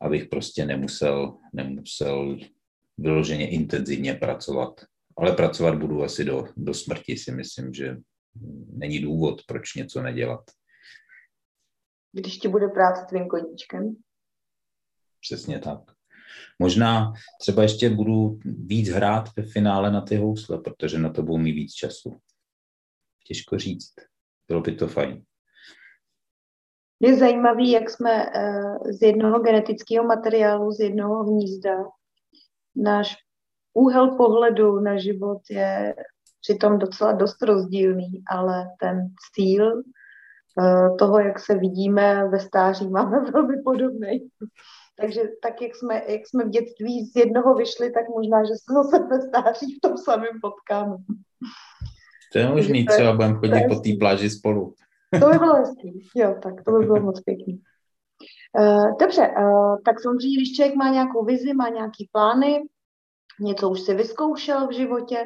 abych 0.00 0.28
prostě 0.28 0.66
nemusel, 0.66 1.38
nemusel 1.52 2.38
vyloženě 2.98 3.50
intenzivně 3.50 4.14
pracovat. 4.14 4.80
Ale 5.18 5.32
pracovat 5.32 5.78
budu 5.78 6.02
asi 6.02 6.24
do, 6.24 6.44
do 6.56 6.74
smrti, 6.74 7.16
si 7.16 7.32
myslím, 7.32 7.74
že 7.74 7.96
není 8.72 8.98
důvod, 8.98 9.42
proč 9.46 9.74
něco 9.74 10.02
nedělat. 10.02 10.40
Když 12.12 12.38
ti 12.38 12.48
bude 12.48 12.68
práce 12.68 13.06
tvým 13.08 13.28
koníčkem? 13.28 13.96
Přesně 15.20 15.58
tak. 15.58 15.80
Možná 16.58 17.12
třeba 17.40 17.62
ještě 17.62 17.90
budu 17.90 18.38
víc 18.44 18.88
hrát 18.88 19.36
ve 19.36 19.42
finále 19.42 19.90
na 19.90 20.00
ty 20.00 20.16
housle, 20.16 20.58
protože 20.58 20.98
na 20.98 21.10
to 21.10 21.22
budu 21.22 21.38
mít 21.38 21.52
víc 21.52 21.72
času. 21.72 22.20
Těžko 23.26 23.58
říct. 23.58 23.94
Bylo 24.48 24.60
by 24.60 24.74
to 24.74 24.88
fajn. 24.88 25.22
Je 27.00 27.16
zajímavý, 27.16 27.70
jak 27.70 27.90
jsme 27.90 28.26
uh, 28.26 28.90
z 28.90 29.02
jednoho 29.02 29.38
genetického 29.38 30.06
materiálu, 30.06 30.72
z 30.72 30.80
jednoho 30.80 31.24
hnízda, 31.24 31.84
náš 32.76 33.16
úhel 33.74 34.16
pohledu 34.16 34.80
na 34.80 34.98
život 34.98 35.38
je 35.50 35.94
přitom 36.40 36.78
docela 36.78 37.12
dost 37.12 37.42
rozdílný, 37.42 38.22
ale 38.30 38.66
ten 38.80 39.08
cíl 39.34 39.72
uh, 39.74 40.96
toho, 40.96 41.20
jak 41.20 41.40
se 41.40 41.54
vidíme 41.54 42.28
ve 42.28 42.40
stáří, 42.40 42.88
máme 42.90 43.30
velmi 43.30 43.62
podobný. 43.62 44.30
Takže 45.00 45.22
tak, 45.42 45.62
jak 45.62 45.76
jsme, 45.76 46.02
jak 46.08 46.26
jsme 46.26 46.44
v 46.44 46.50
dětství 46.50 47.04
z 47.04 47.16
jednoho 47.16 47.54
vyšli, 47.54 47.90
tak 47.90 48.08
možná, 48.08 48.44
že 48.44 48.52
se 48.54 48.74
zase 48.74 49.06
ve 49.06 49.20
stáří 49.20 49.76
v 49.76 49.80
tom 49.80 49.96
samém 49.96 50.40
potkáme. 50.42 50.96
To 52.36 52.40
je 52.40 52.48
možný, 52.48 52.84
to 52.84 52.92
třeba 52.92 53.12
budeme 53.12 53.34
chodit 53.34 53.64
po 53.68 53.74
té 53.74 53.90
pláži 53.98 54.30
spolu. 54.30 54.74
To 55.20 55.28
by 55.28 55.38
bylo 55.38 55.54
hezký, 55.54 56.08
jo, 56.14 56.34
tak 56.42 56.54
to 56.64 56.72
by 56.72 56.86
bylo 56.86 57.00
moc 57.00 57.20
pěkný. 57.20 57.60
Uh, 58.58 58.98
dobře, 59.00 59.30
uh, 59.38 59.76
tak 59.84 60.00
samozřejmě, 60.00 60.36
když 60.36 60.52
člověk 60.52 60.74
má 60.76 60.88
nějakou 60.88 61.24
vizi, 61.24 61.54
má 61.54 61.68
nějaký 61.68 62.08
plány, 62.12 62.62
něco 63.40 63.70
už 63.70 63.80
si 63.80 63.94
vyzkoušel 63.94 64.68
v 64.68 64.72
životě, 64.72 65.24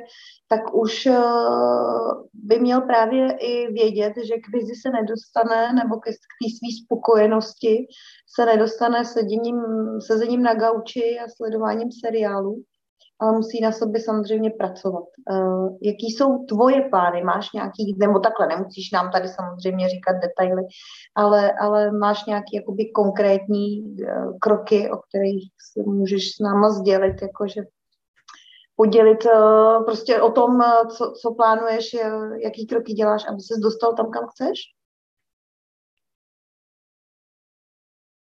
tak 0.48 0.74
už 0.74 1.06
uh, 1.06 2.26
by 2.34 2.60
měl 2.60 2.80
právě 2.80 3.32
i 3.32 3.72
vědět, 3.72 4.12
že 4.16 4.34
k 4.34 4.52
vizi 4.52 4.74
se 4.74 4.90
nedostane, 4.90 5.72
nebo 5.72 5.96
k 5.96 6.04
té 6.04 6.46
své 6.48 6.84
spokojenosti 6.84 7.86
se 8.36 8.46
nedostane 8.46 9.04
seděním, 9.04 9.56
sezením 10.06 10.42
na 10.42 10.54
gauči 10.54 11.18
a 11.24 11.28
sledováním 11.36 11.88
seriálu, 12.04 12.62
ale 13.20 13.33
musí 13.33 13.61
na 13.61 13.72
sobě 13.72 14.00
samozřejmě 14.00 14.50
pracovat. 14.50 15.04
Uh, 15.30 15.76
jaký 15.83 16.06
jsou 16.06 16.44
tvoje 16.44 16.80
plány? 16.90 17.24
Máš 17.24 17.52
nějaký, 17.52 17.96
nebo 17.98 18.18
takhle, 18.18 18.46
nemusíš 18.46 18.90
nám 18.90 19.11
tady 19.11 19.28
samozřejmě 19.28 19.88
říkat 19.88 20.12
detaily, 20.12 20.62
ale, 21.14 21.52
ale 21.52 21.92
máš 21.92 22.26
nějaké 22.26 22.50
jakoby 22.54 22.90
konkrétní 22.90 23.83
uh, 23.83 24.38
kroky, 24.40 24.90
o 24.90 24.96
kterých 24.96 25.50
si 25.72 25.83
můžeš 25.83 26.35
s 26.37 26.38
náma 26.38 26.70
sdělit, 26.70 27.22
jakože 27.22 27.62
podělit 28.76 29.24
uh, 29.24 29.85
prostě 29.85 30.22
o 30.22 30.30
tom, 30.30 30.61
co, 30.96 31.12
co 31.22 31.35
plánuješ, 31.35 31.96
jaký 32.44 32.66
kroky 32.66 32.92
děláš, 32.92 33.24
aby 33.28 33.40
ses 33.40 33.59
dostal 33.59 33.94
tam, 33.94 34.11
kam 34.11 34.26
chceš? 34.26 34.59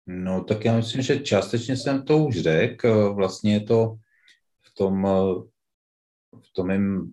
No 0.07 0.45
tak 0.45 0.65
já 0.65 0.77
myslím, 0.77 1.03
že 1.03 1.19
částečně 1.19 1.77
jsem 1.77 2.03
to 2.03 2.19
už 2.19 2.41
řekl. 2.41 3.15
Vlastně 3.15 3.53
je 3.53 3.61
to 3.61 3.97
tom, 4.77 5.07
v 6.43 6.53
tom 6.53 6.69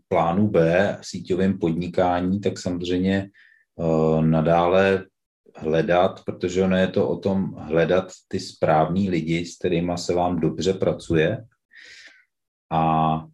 plánu 0.08 0.47
B, 0.47 0.97
síťovém 1.02 1.60
podnikání, 1.60 2.41
tak 2.41 2.60
samozřejmě 2.60 3.30
uh, 3.76 4.26
nadále 4.26 5.06
hledat, 5.56 6.23
protože 6.26 6.63
ono 6.63 6.78
je 6.78 6.88
to 6.88 7.10
o 7.10 7.17
tom 7.17 7.54
hledat 7.54 8.12
ty 8.28 8.39
správní 8.39 9.10
lidi, 9.10 9.45
s 9.45 9.58
kterými 9.58 9.91
se 9.95 10.13
vám 10.13 10.39
dobře 10.39 10.73
pracuje 10.73 11.45
a 12.71 13.26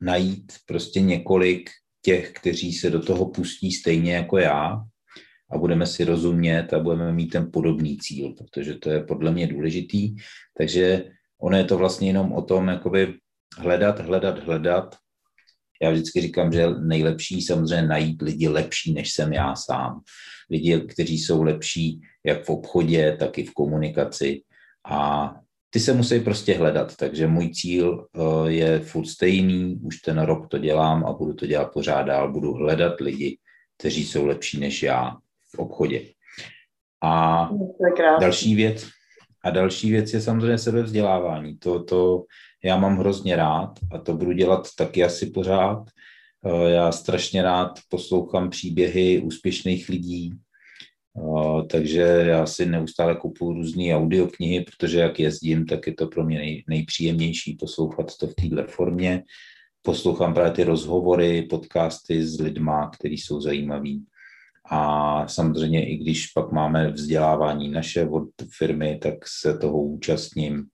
najít 0.00 0.52
prostě 0.66 1.00
několik 1.00 1.70
těch, 2.02 2.32
kteří 2.32 2.72
se 2.72 2.90
do 2.90 3.02
toho 3.02 3.30
pustí 3.30 3.72
stejně 3.72 4.14
jako 4.14 4.38
já 4.38 4.84
a 5.50 5.58
budeme 5.58 5.86
si 5.86 6.04
rozumět 6.04 6.72
a 6.72 6.78
budeme 6.78 7.12
mít 7.12 7.28
ten 7.28 7.50
podobný 7.52 7.98
cíl, 7.98 8.34
protože 8.34 8.74
to 8.74 8.90
je 8.90 9.02
podle 9.04 9.32
mě 9.32 9.46
důležitý. 9.46 10.16
Takže 10.58 11.10
ono 11.40 11.56
je 11.56 11.64
to 11.64 11.78
vlastně 11.78 12.08
jenom 12.08 12.32
o 12.32 12.42
tom, 12.42 12.68
jakoby 12.68 13.14
hledat, 13.58 14.00
hledat, 14.00 14.38
hledat. 14.38 14.96
Já 15.82 15.90
vždycky 15.90 16.20
říkám, 16.20 16.52
že 16.52 16.70
nejlepší 16.70 17.42
samozřejmě 17.42 17.88
najít 17.88 18.22
lidi 18.22 18.48
lepší, 18.48 18.92
než 18.92 19.12
jsem 19.12 19.32
já 19.32 19.54
sám. 19.56 20.00
Lidi, 20.50 20.80
kteří 20.80 21.18
jsou 21.18 21.42
lepší 21.42 22.00
jak 22.24 22.44
v 22.44 22.50
obchodě, 22.50 23.16
tak 23.18 23.38
i 23.38 23.44
v 23.44 23.54
komunikaci. 23.54 24.42
A 24.90 25.34
ty 25.70 25.80
se 25.80 25.92
musí 25.92 26.20
prostě 26.20 26.54
hledat, 26.54 26.96
takže 26.96 27.26
můj 27.26 27.50
cíl 27.50 28.06
eh, 28.14 28.50
je 28.50 28.80
furt 28.80 29.06
stejný, 29.06 29.80
už 29.82 29.96
ten 29.96 30.18
rok 30.18 30.48
to 30.48 30.58
dělám 30.58 31.04
a 31.04 31.12
budu 31.12 31.34
to 31.34 31.46
dělat 31.46 31.72
pořád 31.72 32.02
dál, 32.02 32.32
budu 32.32 32.52
hledat 32.52 33.00
lidi, 33.00 33.38
kteří 33.78 34.06
jsou 34.06 34.26
lepší 34.26 34.60
než 34.60 34.82
já 34.82 35.16
v 35.54 35.58
obchodě. 35.58 36.02
A 37.04 37.50
další 38.20 38.54
věc, 38.54 38.88
a 39.44 39.50
další 39.50 39.90
věc 39.90 40.12
je 40.12 40.20
samozřejmě 40.20 40.58
sebevzdělávání. 40.58 41.58
To, 41.58 41.84
to 41.84 42.24
já 42.64 42.76
mám 42.76 42.98
hrozně 42.98 43.36
rád 43.36 43.78
a 43.92 43.98
to 43.98 44.14
budu 44.14 44.32
dělat 44.32 44.68
taky 44.76 45.04
asi 45.04 45.30
pořád. 45.30 45.84
Eh, 46.46 46.70
já 46.70 46.92
strašně 46.92 47.42
rád 47.42 47.78
poslouchám 47.88 48.50
příběhy 48.50 49.20
úspěšných 49.20 49.88
lidí, 49.88 50.32
takže 51.70 52.00
já 52.26 52.46
si 52.46 52.66
neustále 52.66 53.16
kupuju 53.16 53.52
různé 53.52 53.96
audioknihy, 53.96 54.60
protože 54.60 54.98
jak 54.98 55.20
jezdím, 55.20 55.66
tak 55.66 55.86
je 55.86 55.94
to 55.94 56.06
pro 56.06 56.24
mě 56.24 56.38
nej, 56.38 56.64
nejpříjemnější 56.68 57.54
poslouchat 57.54 58.16
to 58.16 58.26
v 58.26 58.34
této 58.34 58.66
formě. 58.66 59.22
Poslouchám 59.82 60.34
právě 60.34 60.52
ty 60.52 60.64
rozhovory, 60.64 61.42
podcasty 61.42 62.26
s 62.26 62.40
lidma, 62.40 62.90
kteří 62.98 63.18
jsou 63.18 63.40
zajímaví. 63.40 64.04
A 64.70 65.28
samozřejmě 65.28 65.90
i 65.90 65.96
když 65.96 66.26
pak 66.26 66.52
máme 66.52 66.90
vzdělávání 66.90 67.68
naše 67.68 68.06
od 68.06 68.28
firmy, 68.58 68.98
tak 69.02 69.14
se 69.40 69.58
toho 69.58 69.82
účastním, 69.82 70.64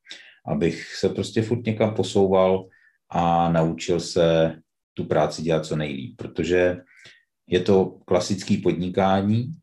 abych 0.47 0.95
se 0.95 1.09
prostě 1.09 1.43
furt 1.43 1.67
někam 1.67 1.95
posouval 1.95 2.69
a 3.11 3.53
naučil 3.53 4.01
se 4.01 4.57
tu 4.95 5.05
práci 5.05 5.43
dělat 5.43 5.67
co 5.67 5.77
nejlíp, 5.77 6.17
protože 6.17 6.77
je 7.47 7.61
to 7.61 7.85
klasický 7.85 8.57
podnikání, 8.57 9.55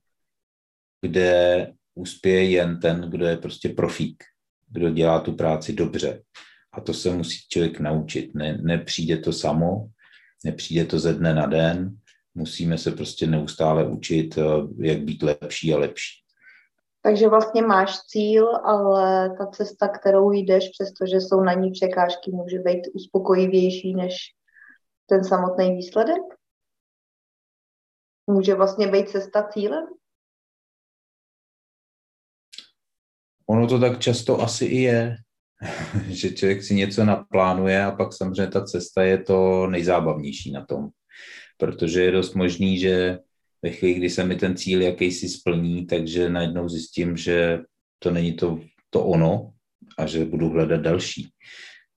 kde 1.02 1.68
uspěje 1.96 2.50
jen 2.50 2.80
ten, 2.80 3.02
kdo 3.02 3.26
je 3.26 3.38
prostě 3.38 3.70
profík, 3.70 4.24
kdo 4.70 4.90
dělá 4.90 5.20
tu 5.20 5.34
práci 5.34 5.74
dobře. 5.74 6.24
A 6.74 6.82
to 6.82 6.94
se 6.94 7.10
musí 7.10 7.38
člověk 7.50 7.80
naučit. 7.80 8.36
Ne, 8.36 8.58
nepřijde 8.62 9.18
to 9.18 9.34
samo, 9.34 9.88
nepřijde 10.46 10.86
to 10.86 11.00
ze 11.00 11.14
dne 11.14 11.36
na 11.36 11.46
den, 11.46 11.98
musíme 12.34 12.78
se 12.78 12.92
prostě 12.92 13.28
neustále 13.28 13.88
učit, 13.88 14.38
eh, 14.38 14.44
jak 14.78 15.00
být 15.00 15.24
lepší 15.24 15.74
a 15.74 15.78
lepší. 15.78 16.22
Takže 17.04 17.30
vlastně 17.30 17.62
máš 17.62 18.00
cíl, 18.00 18.48
ale 18.56 19.30
ta 19.38 19.46
cesta, 19.46 19.88
kterou 19.88 20.32
jdeš, 20.32 20.70
přestože 20.70 21.16
jsou 21.16 21.42
na 21.42 21.54
ní 21.54 21.72
překážky, 21.72 22.32
může 22.32 22.60
být 22.60 22.82
uspokojivější 22.94 23.94
než 23.94 24.16
ten 25.10 25.24
samotný 25.24 25.76
výsledek? 25.76 26.22
Může 28.28 28.56
vlastně 28.56 28.88
být 28.88 29.10
cesta 29.10 29.44
cílem? 29.44 29.84
Ono 33.50 33.68
to 33.68 33.80
tak 33.80 34.00
často 34.00 34.42
asi 34.42 34.66
i 34.66 34.82
je, 34.82 35.16
že 36.08 36.30
člověk 36.30 36.64
si 36.64 36.76
něco 36.76 37.06
naplánuje 37.06 37.84
a 37.84 37.92
pak 37.92 38.14
samozřejmě 38.14 38.48
ta 38.48 38.64
cesta 38.64 39.04
je 39.04 39.24
to 39.24 39.68
nejzábavnější 39.68 40.52
na 40.52 40.66
tom. 40.66 40.90
Protože 41.62 42.02
je 42.04 42.12
dost 42.12 42.34
možný, 42.34 42.80
že 42.80 43.20
ve 43.62 43.70
chvíli, 43.70 43.94
kdy 43.94 44.10
se 44.10 44.24
mi 44.26 44.36
ten 44.36 44.58
cíl 44.58 44.82
jakýsi 44.82 45.30
splní, 45.30 45.86
takže 45.86 46.30
najednou 46.30 46.70
zjistím, 46.70 47.18
že 47.18 47.60
to 48.00 48.12
není 48.12 48.34
to, 48.34 48.60
to 48.90 49.06
ono 49.06 49.54
a 49.98 50.06
že 50.06 50.26
budu 50.26 50.50
hledat 50.50 50.82
další. 50.82 51.30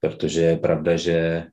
Protože 0.01 0.41
je 0.41 0.57
pravda, 0.57 0.97
že 0.97 1.47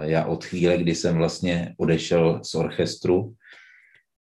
já 0.00 0.24
od 0.24 0.44
chvíle, 0.44 0.78
kdy 0.78 0.94
jsem 0.94 1.16
vlastně 1.16 1.74
odešel 1.78 2.40
z 2.44 2.54
orchestru, 2.54 3.34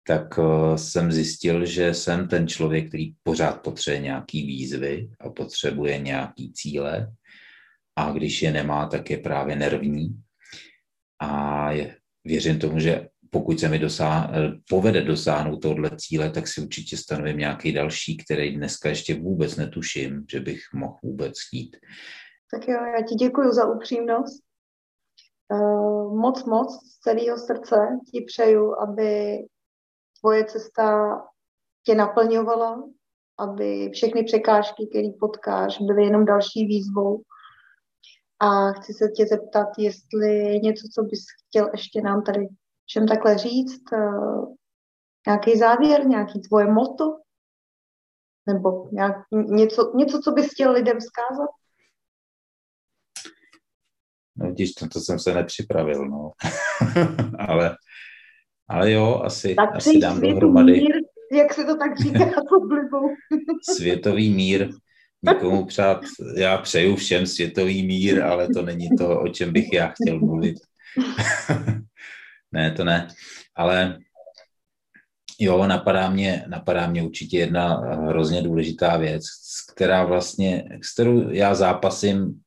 tak 0.06 0.38
jsem 0.76 1.12
zjistil, 1.12 1.66
že 1.66 1.94
jsem 1.94 2.28
ten 2.28 2.48
člověk, 2.48 2.88
který 2.88 3.12
pořád 3.22 3.62
potřebuje 3.62 4.00
nějaký 4.00 4.46
výzvy 4.46 5.10
a 5.20 5.30
potřebuje 5.30 5.98
nějaký 5.98 6.52
cíle 6.52 7.12
a 7.96 8.12
když 8.12 8.42
je 8.42 8.52
nemá, 8.52 8.86
tak 8.86 9.10
je 9.10 9.18
právě 9.18 9.56
nervní. 9.56 10.20
A 11.22 11.70
věřím 12.26 12.58
tomu, 12.58 12.78
že 12.78 13.08
pokud 13.30 13.60
se 13.60 13.68
mi 13.68 13.78
dosáh, 13.78 14.30
povede 14.70 15.02
dosáhnout 15.02 15.56
tohle 15.56 15.90
cíle, 15.96 16.30
tak 16.30 16.48
si 16.48 16.60
určitě 16.60 16.96
stanovím 16.96 17.38
nějaký 17.38 17.72
další, 17.72 18.16
který 18.16 18.56
dneska 18.56 18.88
ještě 18.88 19.20
vůbec 19.20 19.56
netuším, 19.56 20.24
že 20.30 20.40
bych 20.40 20.60
mohl 20.74 20.96
vůbec 21.02 21.34
chtít. 21.46 21.76
Tak 22.50 22.68
jo, 22.68 22.74
já 22.74 23.02
ti 23.08 23.14
děkuji 23.14 23.52
za 23.52 23.66
upřímnost. 23.66 24.42
Uh, 25.52 26.18
moc, 26.20 26.44
moc 26.44 26.72
z 26.72 26.98
celého 26.98 27.38
srdce 27.38 27.76
ti 28.12 28.20
přeju, 28.20 28.74
aby 28.80 29.38
tvoje 30.20 30.44
cesta 30.44 31.16
tě 31.86 31.94
naplňovala, 31.94 32.84
aby 33.38 33.90
všechny 33.92 34.24
překážky, 34.24 34.86
které 34.90 35.08
potkáš, 35.20 35.78
byly 35.80 36.04
jenom 36.04 36.24
další 36.24 36.66
výzvou. 36.66 37.22
A 38.40 38.72
chci 38.72 38.92
se 38.92 39.08
tě 39.08 39.26
zeptat, 39.26 39.68
jestli 39.78 40.60
něco, 40.62 40.88
co 40.94 41.02
bys 41.02 41.24
chtěl 41.48 41.68
ještě 41.72 42.02
nám 42.02 42.22
tady 42.22 42.48
všem 42.86 43.06
takhle 43.08 43.38
říct, 43.38 43.92
eh, 43.92 44.40
nějaký 45.26 45.58
závěr, 45.58 46.06
nějaký 46.06 46.40
tvoje 46.40 46.66
moto, 46.66 47.04
nebo 48.46 48.88
nějak, 48.92 49.16
něco, 49.32 49.92
něco, 49.96 50.20
co 50.24 50.32
bys 50.32 50.50
chtěl 50.52 50.72
lidem 50.72 50.98
vzkázat? 51.00 51.50
No 54.36 54.46
vidíš, 54.46 54.72
to, 54.72 54.88
to 54.88 55.00
jsem 55.00 55.18
se 55.18 55.34
nepřipravil, 55.34 56.08
no. 56.08 56.32
ale 57.48 57.76
ale 58.68 58.92
jo, 58.92 59.20
asi, 59.24 59.54
tak 59.54 59.76
asi 59.76 59.98
dám 59.98 60.20
dohromady. 60.20 60.72
Mír, 60.72 60.94
jak 61.32 61.54
se 61.54 61.64
to 61.64 61.76
tak 61.76 62.00
říká 62.00 62.24
s 62.30 62.52
oblibou. 62.56 63.08
světový 63.76 64.34
mír. 64.34 64.70
Nikomu 65.28 65.66
přát, 65.66 66.00
já 66.36 66.58
přeju 66.58 66.96
všem 66.96 67.26
světový 67.26 67.86
mír, 67.86 68.22
ale 68.22 68.48
to 68.48 68.62
není 68.62 68.88
to, 68.98 69.20
o 69.20 69.28
čem 69.28 69.52
bych 69.52 69.72
já 69.72 69.88
chtěl 69.88 70.18
mluvit. 70.18 70.56
ne, 72.52 72.70
to 72.70 72.84
ne. 72.84 73.08
Ale 73.56 73.98
jo, 75.38 75.66
napadá 75.66 76.10
mě, 76.10 76.44
napadá 76.46 76.86
mě 76.86 77.02
určitě 77.02 77.38
jedna 77.38 77.76
hrozně 78.08 78.42
důležitá 78.42 78.96
věc, 78.96 79.24
která 79.74 80.04
vlastně, 80.04 80.64
s 80.82 80.94
kterou 80.94 81.30
já 81.30 81.54
zápasím, 81.54 82.40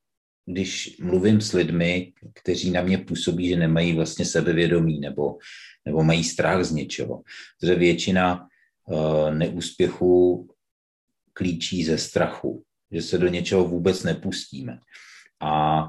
když 0.45 0.97
mluvím 1.01 1.41
s 1.41 1.53
lidmi, 1.53 2.13
kteří 2.33 2.71
na 2.71 2.81
mě 2.81 2.97
působí, 2.97 3.49
že 3.49 3.55
nemají 3.55 3.95
vlastně 3.95 4.25
sebevědomí 4.25 4.99
nebo 4.99 5.37
nebo 5.85 6.03
mají 6.03 6.23
strach 6.23 6.63
z 6.63 6.71
něčeho. 6.71 7.21
Protože 7.59 7.75
většina 7.75 8.47
uh, 8.85 9.33
neúspěchů 9.33 10.47
klíčí 11.33 11.83
ze 11.83 11.97
strachu, 11.97 12.63
že 12.91 13.01
se 13.01 13.17
do 13.17 13.27
něčeho 13.27 13.67
vůbec 13.67 14.03
nepustíme. 14.03 14.79
A 15.41 15.83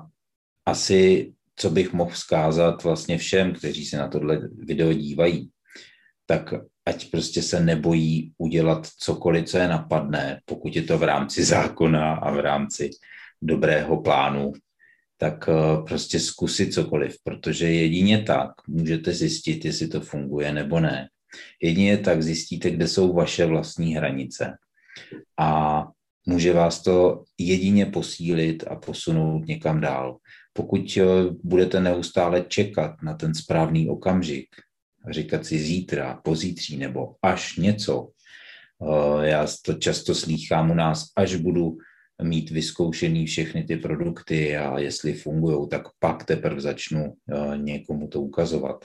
asi, 0.67 1.33
co 1.57 1.71
bych 1.71 1.93
mohl 1.93 2.11
vzkázat 2.11 2.85
vlastně 2.85 3.19
všem, 3.19 3.53
kteří 3.53 3.87
se 3.87 3.99
na 3.99 4.09
tohle 4.09 4.49
video 4.59 4.93
dívají, 4.93 5.51
tak 6.27 6.55
ať 6.87 7.11
prostě 7.11 7.43
se 7.43 7.61
nebojí 7.61 8.33
udělat 8.39 8.87
cokoliv, 8.87 9.45
co 9.45 9.59
je 9.59 9.69
napadne, 9.69 10.41
pokud 10.45 10.77
je 10.77 10.83
to 10.83 10.99
v 10.99 11.03
rámci 11.03 11.45
zákona 11.55 12.15
a 12.15 12.31
v 12.31 12.41
rámci 12.41 12.91
dobrého 13.43 14.03
plánu, 14.03 14.53
tak 15.17 15.49
eh, 15.49 15.83
prostě 15.87 16.21
zkusit 16.21 16.75
cokoliv, 16.75 17.17
protože 17.25 17.73
jedině 17.73 18.23
tak 18.23 18.51
můžete 18.69 19.13
zjistit, 19.13 19.65
jestli 19.65 19.89
to 19.89 20.01
funguje 20.01 20.53
nebo 20.53 20.81
ne. 20.81 21.09
Jedině 21.63 21.99
tak 21.99 22.23
zjistíte, 22.23 22.71
kde 22.71 22.89
jsou 22.89 23.13
vaše 23.13 23.47
vlastní 23.47 23.95
hranice. 23.95 24.57
A 25.39 25.83
může 26.31 26.53
vás 26.53 26.83
to 26.83 27.25
jedině 27.39 27.87
posílit 27.87 28.65
a 28.71 28.77
posunout 28.77 29.47
někam 29.47 29.81
dál. 29.81 30.17
Pokud 30.53 30.99
eh, 30.99 31.05
budete 31.45 31.81
neustále 31.81 32.45
čekat 32.49 33.03
na 33.03 33.15
ten 33.15 33.35
správný 33.35 33.89
okamžik, 33.89 34.47
říkat 35.11 35.47
si 35.47 35.59
zítra, 35.59 36.21
pozítří 36.25 36.77
nebo 36.77 37.15
až 37.23 37.57
něco, 37.57 38.09
Já 39.23 39.47
to 39.65 39.75
často 39.75 40.15
slýchám 40.15 40.71
u 40.71 40.75
nás, 40.75 41.05
až 41.17 41.35
budu 41.35 41.77
mít 42.23 42.51
vyzkoušený 42.51 43.27
všechny 43.27 43.65
ty 43.65 43.77
produkty 43.77 44.57
a 44.57 44.79
jestli 44.79 45.13
fungují, 45.13 45.69
tak 45.69 45.83
pak 45.99 46.25
teprve 46.25 46.61
začnu 46.61 47.15
někomu 47.57 48.09
to 48.09 48.21
ukazovat. 48.21 48.85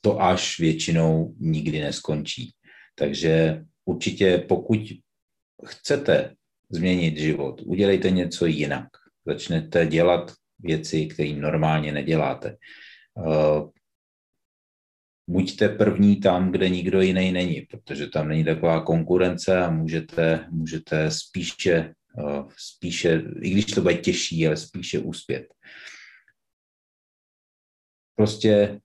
To 0.00 0.22
až 0.22 0.58
většinou 0.58 1.34
nikdy 1.38 1.80
neskončí. 1.80 2.52
Takže 2.94 3.64
určitě 3.84 4.44
pokud 4.48 4.80
chcete 5.64 6.34
změnit 6.70 7.18
život, 7.18 7.60
udělejte 7.64 8.10
něco 8.10 8.46
jinak. 8.46 8.88
Začnete 9.26 9.86
dělat 9.86 10.32
věci, 10.58 11.06
které 11.06 11.32
normálně 11.32 11.92
neděláte. 11.92 12.56
Uh, 13.14 13.70
buďte 15.26 15.68
první 15.68 16.20
tam, 16.20 16.52
kde 16.52 16.68
nikdo 16.68 17.00
jiný 17.00 17.32
není, 17.32 17.60
protože 17.60 18.06
tam 18.06 18.28
není 18.28 18.44
taková 18.44 18.80
konkurence 18.80 19.58
a 19.58 19.70
můžete, 19.70 20.46
můžete 20.50 21.10
spíše, 21.10 21.94
uh, 22.18 22.48
spíše, 22.56 23.22
i 23.40 23.50
když 23.50 23.64
to 23.64 23.80
bude 23.80 23.94
těžší, 23.94 24.46
ale 24.46 24.56
spíše 24.56 24.98
úspět. 24.98 25.46
Prostě 28.16 28.80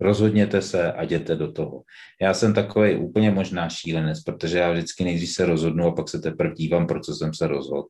rozhodněte 0.00 0.62
se 0.62 0.92
a 0.92 1.02
jděte 1.02 1.36
do 1.36 1.52
toho. 1.52 1.82
Já 2.20 2.34
jsem 2.34 2.54
takový 2.54 2.96
úplně 2.96 3.30
možná 3.30 3.68
šílenec, 3.68 4.22
protože 4.22 4.58
já 4.58 4.72
vždycky 4.72 5.04
nejdřív 5.04 5.30
se 5.30 5.46
rozhodnu 5.46 5.86
a 5.86 5.92
pak 5.92 6.08
se 6.08 6.18
teprve 6.18 6.54
dívám, 6.54 6.86
pro 6.86 7.00
co 7.00 7.14
jsem 7.14 7.34
se 7.34 7.46
rozhodl. 7.46 7.88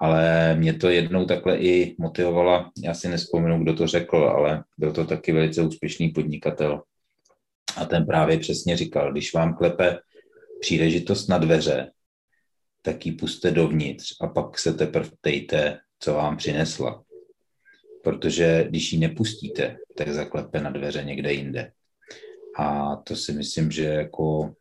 Ale 0.00 0.54
mě 0.56 0.74
to 0.74 0.88
jednou 0.88 1.24
takhle 1.24 1.58
i 1.58 1.96
motivovala, 1.98 2.70
já 2.84 2.94
si 2.94 3.08
nespomenu, 3.08 3.62
kdo 3.62 3.74
to 3.74 3.86
řekl, 3.86 4.16
ale 4.16 4.64
byl 4.78 4.92
to 4.92 5.04
taky 5.04 5.32
velice 5.32 5.62
úspěšný 5.62 6.08
podnikatel. 6.08 6.82
A 7.76 7.84
ten 7.84 8.06
právě 8.06 8.38
přesně 8.38 8.76
říkal, 8.76 9.12
když 9.12 9.34
vám 9.34 9.54
klepe 9.54 9.98
příležitost 10.60 11.28
na 11.28 11.38
dveře, 11.38 11.90
tak 12.82 13.06
ji 13.06 13.12
puste 13.12 13.50
dovnitř 13.50 14.16
a 14.20 14.26
pak 14.26 14.58
se 14.58 14.74
teprve 14.74 15.10
ptejte, 15.20 15.78
co 15.98 16.14
vám 16.14 16.36
přinesla 16.36 17.02
protože 18.02 18.64
když 18.68 18.92
ji 18.92 18.98
nepustíte, 18.98 19.76
tak 19.96 20.08
zaklepe 20.08 20.60
na 20.60 20.70
dveře 20.70 21.04
někde 21.04 21.32
jinde. 21.32 21.72
A 22.58 22.96
to 22.96 23.16
si 23.16 23.32
myslím, 23.32 23.70
že 23.70 23.84
je 23.84 23.92
jako 23.92 24.54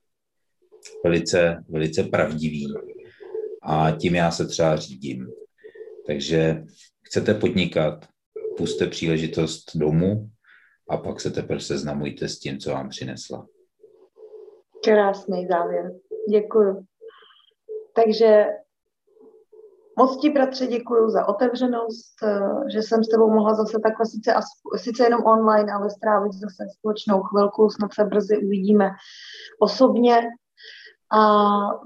velice, 1.04 1.64
velice 1.70 2.04
pravdivý. 2.04 2.74
A 3.64 3.92
tím 3.92 4.16
já 4.16 4.32
se 4.32 4.48
třeba 4.48 4.76
řídím. 4.76 5.28
Takže 6.08 6.64
chcete 7.02 7.34
podnikat, 7.34 8.06
puste 8.58 8.88
příležitost 8.88 9.78
domů 9.78 10.30
a 10.90 10.98
pak 10.98 11.22
se 11.22 11.32
teprve 11.32 11.60
seznamujte 11.60 12.28
s 12.28 12.40
tím, 12.40 12.60
co 12.60 12.72
vám 12.72 12.90
přinesla. 12.90 13.48
Krásný 14.84 15.48
závěr. 15.48 15.92
Děkuji. 16.30 16.86
Takže 17.96 18.46
Moc 19.98 20.22
ti, 20.22 20.30
bratře, 20.30 20.68
děkuji 20.68 21.10
za 21.10 21.28
otevřenost, 21.28 22.16
eh, 22.24 22.72
že 22.74 22.82
jsem 22.82 23.04
s 23.04 23.08
tebou 23.08 23.30
mohla 23.30 23.54
zase 23.54 23.80
takhle 23.84 24.06
sice, 24.06 24.34
sice 24.76 25.04
jenom 25.04 25.24
online, 25.24 25.74
ale 25.74 25.90
strávit 25.90 26.34
zase 26.34 26.64
společnou 26.78 27.22
chvilku, 27.22 27.70
snad 27.70 27.94
se 27.94 28.04
brzy 28.04 28.38
uvidíme 28.38 28.90
osobně. 29.60 30.22
A 31.14 31.20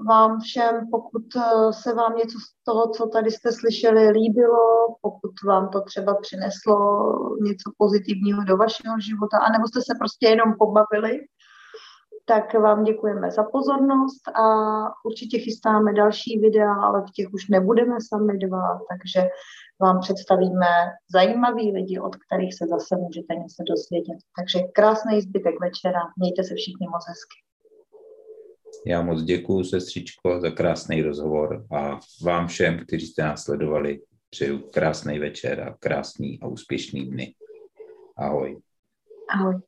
vám 0.08 0.40
všem, 0.40 0.90
pokud 0.90 1.22
eh, 1.36 1.72
se 1.72 1.94
vám 1.94 2.16
něco 2.16 2.38
z 2.38 2.64
toho, 2.64 2.90
co 2.90 3.06
tady 3.06 3.30
jste 3.30 3.52
slyšeli, 3.52 4.10
líbilo, 4.10 4.96
pokud 5.00 5.32
vám 5.46 5.68
to 5.68 5.80
třeba 5.80 6.14
přineslo 6.14 6.76
něco 7.42 7.70
pozitivního 7.78 8.44
do 8.44 8.56
vašeho 8.56 9.00
života, 9.00 9.38
anebo 9.38 9.68
jste 9.68 9.80
se 9.80 9.94
prostě 9.98 10.26
jenom 10.28 10.54
pobavili, 10.58 11.20
tak 12.28 12.54
vám 12.54 12.84
děkujeme 12.84 13.30
za 13.30 13.42
pozornost 13.42 14.28
a 14.28 14.44
určitě 15.04 15.38
chystáme 15.38 15.92
další 15.92 16.38
videa, 16.38 16.74
ale 16.74 17.02
v 17.02 17.10
těch 17.16 17.26
už 17.32 17.48
nebudeme 17.48 17.96
sami 18.08 18.38
dva, 18.38 18.80
takže 18.90 19.28
vám 19.80 20.00
představíme 20.00 20.66
zajímavý 21.12 21.72
lidi, 21.72 21.98
od 21.98 22.16
kterých 22.16 22.54
se 22.54 22.66
zase 22.66 22.96
můžete 22.96 23.34
něco 23.34 23.62
dozvědět. 23.68 24.18
Takže 24.38 24.58
krásný 24.72 25.20
zbytek 25.20 25.54
večera, 25.60 26.00
mějte 26.18 26.44
se 26.44 26.54
všichni 26.54 26.86
moc 26.88 27.04
hezky. 27.08 27.36
Já 28.86 29.02
moc 29.02 29.22
děkuji, 29.22 29.64
sestřičko, 29.64 30.40
za 30.40 30.50
krásný 30.50 31.02
rozhovor 31.02 31.66
a 31.76 31.98
vám 32.24 32.46
všem, 32.46 32.78
kteří 32.78 33.06
jste 33.06 33.22
nás 33.22 33.44
sledovali, 33.44 34.00
přeju 34.30 34.58
krásný 34.58 35.18
večer 35.18 35.60
a 35.60 35.76
krásný 35.80 36.38
a 36.42 36.46
úspěšný 36.46 37.10
dny. 37.10 37.34
Ahoj. 38.16 38.60
Ahoj. 39.30 39.60